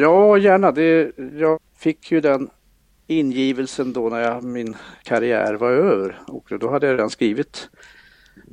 Ja, 0.00 0.38
gärna. 0.38 0.72
Det, 0.72 1.12
jag 1.34 1.58
fick 1.78 2.12
ju 2.12 2.20
den 2.20 2.48
ingivelsen 3.06 3.92
då 3.92 4.08
när 4.08 4.20
jag, 4.20 4.44
min 4.44 4.76
karriär 5.02 5.54
var 5.54 5.70
över 5.70 6.18
och 6.26 6.52
då 6.60 6.70
hade 6.70 6.86
jag 6.86 6.94
redan 6.94 7.10
skrivit 7.10 7.68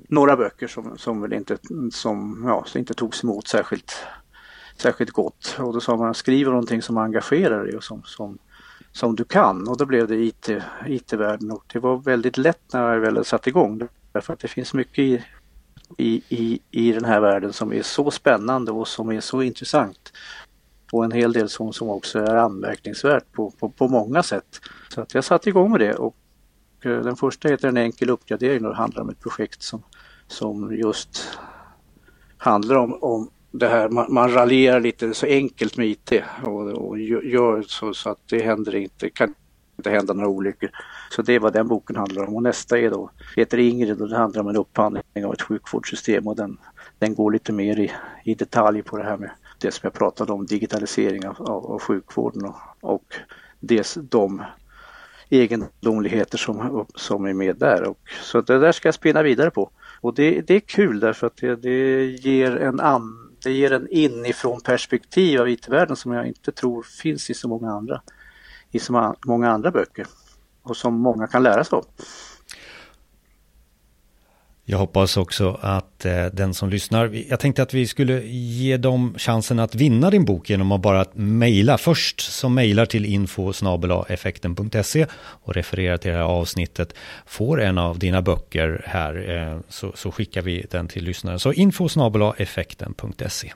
några 0.09 0.35
böcker 0.35 0.67
som, 0.67 0.97
som 0.97 1.21
väl 1.21 1.33
inte, 1.33 1.57
som, 1.91 2.43
ja, 2.47 2.63
som 2.67 2.79
inte 2.79 2.93
togs 2.93 3.23
emot 3.23 3.47
särskilt, 3.47 3.93
särskilt 4.81 5.11
gott. 5.11 5.55
Och 5.59 5.73
då 5.73 5.79
sa 5.79 5.97
man 5.97 6.13
skriv 6.13 6.47
någonting 6.47 6.81
som 6.81 6.97
engagerar 6.97 7.65
dig 7.65 7.77
och 7.77 7.83
som, 7.83 8.03
som, 8.05 8.37
som 8.91 9.15
du 9.15 9.23
kan 9.23 9.67
och 9.67 9.77
då 9.77 9.85
blev 9.85 10.07
det 10.07 10.15
IT, 10.15 10.49
IT-världen 10.87 11.51
och 11.51 11.63
det 11.73 11.79
var 11.79 11.97
väldigt 11.97 12.37
lätt 12.37 12.73
när 12.73 12.93
jag 12.93 12.99
väl 12.99 13.25
satte 13.25 13.49
igång. 13.49 13.87
Därför 14.11 14.33
att 14.33 14.39
det 14.39 14.47
finns 14.47 14.73
mycket 14.73 14.99
i, 14.99 15.23
i, 15.97 16.21
i, 16.29 16.59
i 16.71 16.91
den 16.91 17.05
här 17.05 17.19
världen 17.19 17.53
som 17.53 17.73
är 17.73 17.81
så 17.81 18.11
spännande 18.11 18.71
och 18.71 18.87
som 18.87 19.11
är 19.11 19.19
så 19.19 19.41
intressant 19.41 20.13
och 20.91 21.05
en 21.05 21.11
hel 21.11 21.33
del 21.33 21.49
som, 21.49 21.73
som 21.73 21.89
också 21.89 22.19
är 22.19 22.35
anmärkningsvärt 22.35 23.31
på, 23.31 23.51
på, 23.51 23.69
på 23.69 23.87
många 23.87 24.23
sätt. 24.23 24.61
Så 24.93 25.01
att 25.01 25.13
jag 25.13 25.23
satte 25.23 25.49
igång 25.49 25.71
med 25.71 25.79
det 25.79 25.93
och 25.93 26.15
eh, 26.83 27.01
den 27.01 27.15
första 27.15 27.47
heter 27.47 27.67
En 27.67 27.77
enkel 27.77 28.09
uppgradering 28.09 28.65
och 28.65 28.75
handlar 28.75 29.01
om 29.01 29.09
ett 29.09 29.19
projekt 29.19 29.61
som, 29.63 29.83
som 30.27 30.75
just 30.75 31.39
handlar 32.37 32.75
om, 32.75 33.03
om 33.03 33.29
det 33.51 33.67
här, 33.67 33.89
man, 33.89 34.13
man 34.13 34.33
raljerar 34.33 34.79
lite 34.79 35.13
så 35.13 35.25
enkelt 35.25 35.77
med 35.77 35.87
IT 35.87 36.11
och, 36.43 36.67
och 36.67 36.99
gör 36.99 37.61
så, 37.61 37.93
så, 37.93 38.09
att 38.09 38.19
det 38.29 38.41
händer 38.41 38.75
inte, 38.75 39.09
kan 39.09 39.33
inte 39.77 39.89
hända 39.89 40.13
några 40.13 40.29
olyckor. 40.29 40.69
Så 41.11 41.21
det 41.21 41.33
är 41.33 41.39
vad 41.39 41.53
den 41.53 41.67
boken 41.67 41.95
handlar 41.95 42.27
om 42.27 42.35
och 42.35 42.43
nästa 42.43 42.79
är 42.79 42.89
då, 42.89 43.11
heter 43.35 43.57
Ingrid 43.57 44.01
och 44.01 44.09
det 44.09 44.17
handlar 44.17 44.41
om 44.41 44.47
en 44.47 44.55
upphandling 44.55 45.25
av 45.25 45.33
ett 45.33 45.41
sjukvårdssystem 45.41 46.27
och 46.27 46.35
den, 46.35 46.57
den 46.99 47.15
går 47.15 47.31
lite 47.31 47.53
mer 47.53 47.79
i, 47.79 47.91
i 48.23 48.35
detalj 48.35 48.81
på 48.81 48.97
det 48.97 49.03
här 49.03 49.17
med 49.17 49.31
det 49.59 49.71
som 49.71 49.79
jag 49.83 49.93
pratade 49.93 50.33
om, 50.33 50.45
digitalisering 50.45 51.27
av, 51.27 51.41
av, 51.41 51.65
av 51.65 51.79
sjukvården 51.79 52.45
och, 52.45 52.55
och 52.81 53.15
dels 53.59 53.97
de 54.09 54.43
egendomligheter 55.29 56.37
som, 56.37 56.85
som 56.95 57.25
är 57.25 57.33
med 57.33 57.55
där. 57.55 57.83
Och, 57.83 57.99
så 58.23 58.41
det 58.41 58.59
där 58.59 58.71
ska 58.71 58.87
jag 58.87 58.95
spinna 58.95 59.23
vidare 59.23 59.51
på. 59.51 59.71
Och 60.01 60.13
det, 60.13 60.41
det 60.41 60.55
är 60.55 60.59
kul 60.59 60.99
därför 60.99 61.27
att 61.27 61.37
det, 61.37 61.55
det, 61.55 62.05
ger 62.05 62.57
en 62.57 62.79
annan 62.79 63.28
det 63.43 63.51
ger 63.51 63.71
en 63.71 63.87
inifrån 63.87 64.61
perspektiv 64.61 65.41
av 65.41 65.49
IT-världen 65.49 65.95
som 65.95 66.11
jag 66.11 66.27
inte 66.27 66.51
tror 66.51 66.83
finns 66.83 67.29
i 67.29 67.33
så 67.33 67.47
många 67.47 67.71
andra, 67.71 68.01
i 68.71 68.79
så 68.79 69.15
många 69.25 69.51
andra 69.51 69.71
böcker 69.71 70.07
och 70.63 70.77
som 70.77 70.93
många 70.99 71.27
kan 71.27 71.43
lära 71.43 71.63
sig 71.63 71.75
av. 71.77 71.85
Jag 74.71 74.77
hoppas 74.77 75.17
också 75.17 75.59
att 75.61 76.05
eh, 76.05 76.25
den 76.25 76.53
som 76.53 76.69
lyssnar, 76.69 77.23
jag 77.29 77.39
tänkte 77.39 77.63
att 77.63 77.73
vi 77.73 77.87
skulle 77.87 78.21
ge 78.27 78.77
dem 78.77 79.15
chansen 79.17 79.59
att 79.59 79.75
vinna 79.75 80.09
din 80.09 80.25
bok 80.25 80.49
genom 80.49 80.71
att 80.71 80.81
bara 80.81 81.05
mejla 81.13 81.77
först 81.77 82.21
som 82.21 82.53
mejlar 82.53 82.85
till 82.85 83.05
info 83.05 83.53
effekten.se 84.09 85.05
och 85.15 85.55
refererar 85.55 85.97
till 85.97 86.11
det 86.11 86.17
här 86.17 86.23
avsnittet 86.23 86.93
får 87.25 87.61
en 87.61 87.77
av 87.77 87.99
dina 87.99 88.21
böcker 88.21 88.81
här 88.85 89.29
eh, 89.29 89.59
så, 89.69 89.91
så 89.95 90.11
skickar 90.11 90.41
vi 90.41 90.65
den 90.71 90.87
till 90.87 91.03
lyssnaren. 91.03 91.39
Så 91.39 91.53
info 91.53 91.89
effekten.se. 92.37 93.51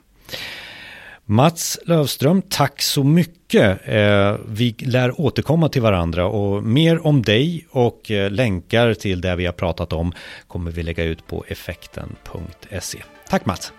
Mats 1.26 1.78
Lövström, 1.84 2.42
tack 2.42 2.82
så 2.82 3.04
mycket. 3.04 3.80
Eh, 3.84 4.36
vi 4.48 4.76
lär 4.78 5.20
återkomma 5.20 5.68
till 5.68 5.82
varandra 5.82 6.26
och 6.26 6.62
mer 6.62 7.06
om 7.06 7.22
dig 7.22 7.66
och 7.70 8.10
eh, 8.10 8.30
länkar 8.30 8.94
till 8.94 9.20
det 9.20 9.36
vi 9.36 9.46
har 9.46 9.52
pratat 9.52 9.92
om 9.92 10.12
kommer 10.48 10.70
vi 10.70 10.82
lägga 10.82 11.04
ut 11.04 11.26
på 11.26 11.44
effekten.se. 11.48 13.02
Tack 13.28 13.46
Mats! 13.46 13.72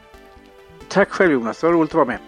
Tack 0.90 1.10
själv 1.10 1.32
Jonas, 1.32 1.62
det 1.62 1.68
var 1.68 1.74
roligt 1.74 1.92
att 1.92 1.96
vara 1.96 2.06
med. 2.06 2.20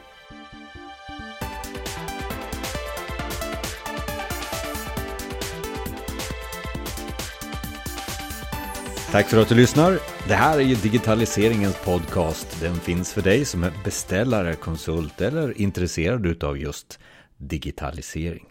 Tack 9.12 9.28
för 9.30 9.42
att 9.42 9.50
du 9.50 9.56
lyssnar. 9.56 10.00
Det 10.28 10.34
här 10.34 10.58
är 10.58 10.64
ju 10.64 10.76
digitaliseringens 10.76 11.86
podcast. 11.86 12.62
Den 12.62 12.76
finns 12.76 13.14
för 13.14 13.22
dig 13.22 13.46
som 13.46 13.64
är 13.64 13.74
beställare, 13.84 14.56
konsult 14.56 15.22
eller 15.22 15.62
intresserad 15.62 16.44
av 16.44 16.58
just 16.58 17.00
digitalisering. 17.38 18.46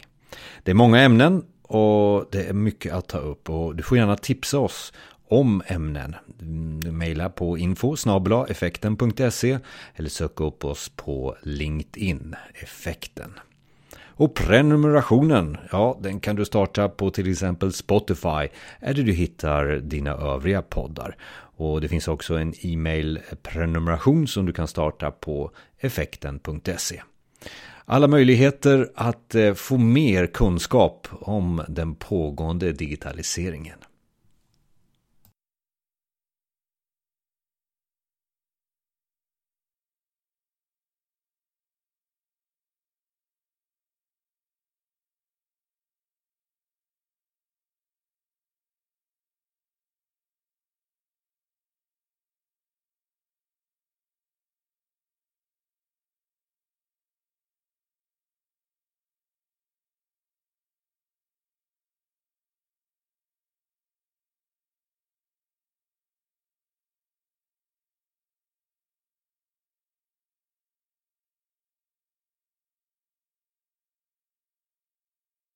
Det 0.62 0.70
är 0.70 0.74
många 0.74 1.00
ämnen 1.00 1.44
och 1.62 2.28
det 2.32 2.44
är 2.44 2.52
mycket 2.52 2.92
att 2.92 3.08
ta 3.08 3.18
upp 3.18 3.50
och 3.50 3.76
du 3.76 3.82
får 3.82 3.98
gärna 3.98 4.16
tipsa 4.16 4.58
oss 4.58 4.92
om 5.28 5.62
ämnen. 5.66 6.14
Maila 6.92 7.30
på 7.30 7.58
info 7.58 7.96
effekten.se 8.48 9.58
eller 9.94 10.08
sök 10.08 10.40
upp 10.40 10.64
oss 10.64 10.92
på 10.96 11.36
LinkedIn, 11.42 12.34
effekten. 12.54 13.32
Och 14.18 14.34
prenumerationen, 14.34 15.56
ja 15.72 15.98
den 16.02 16.20
kan 16.20 16.36
du 16.36 16.44
starta 16.44 16.88
på 16.88 17.10
till 17.10 17.30
exempel 17.30 17.72
Spotify 17.72 18.48
eller 18.80 19.02
du 19.02 19.12
hittar 19.12 19.66
dina 19.66 20.10
övriga 20.10 20.62
poddar. 20.62 21.16
Och 21.56 21.80
det 21.80 21.88
finns 21.88 22.08
också 22.08 22.34
en 22.34 22.54
e-mail 22.66 23.20
prenumeration 23.42 24.26
som 24.28 24.46
du 24.46 24.52
kan 24.52 24.68
starta 24.68 25.10
på 25.10 25.50
effekten.se. 25.78 27.02
Alla 27.84 28.08
möjligheter 28.08 28.90
att 28.94 29.34
eh, 29.34 29.54
få 29.54 29.78
mer 29.78 30.26
kunskap 30.26 31.08
om 31.10 31.64
den 31.68 31.94
pågående 31.94 32.72
digitaliseringen. 32.72 33.78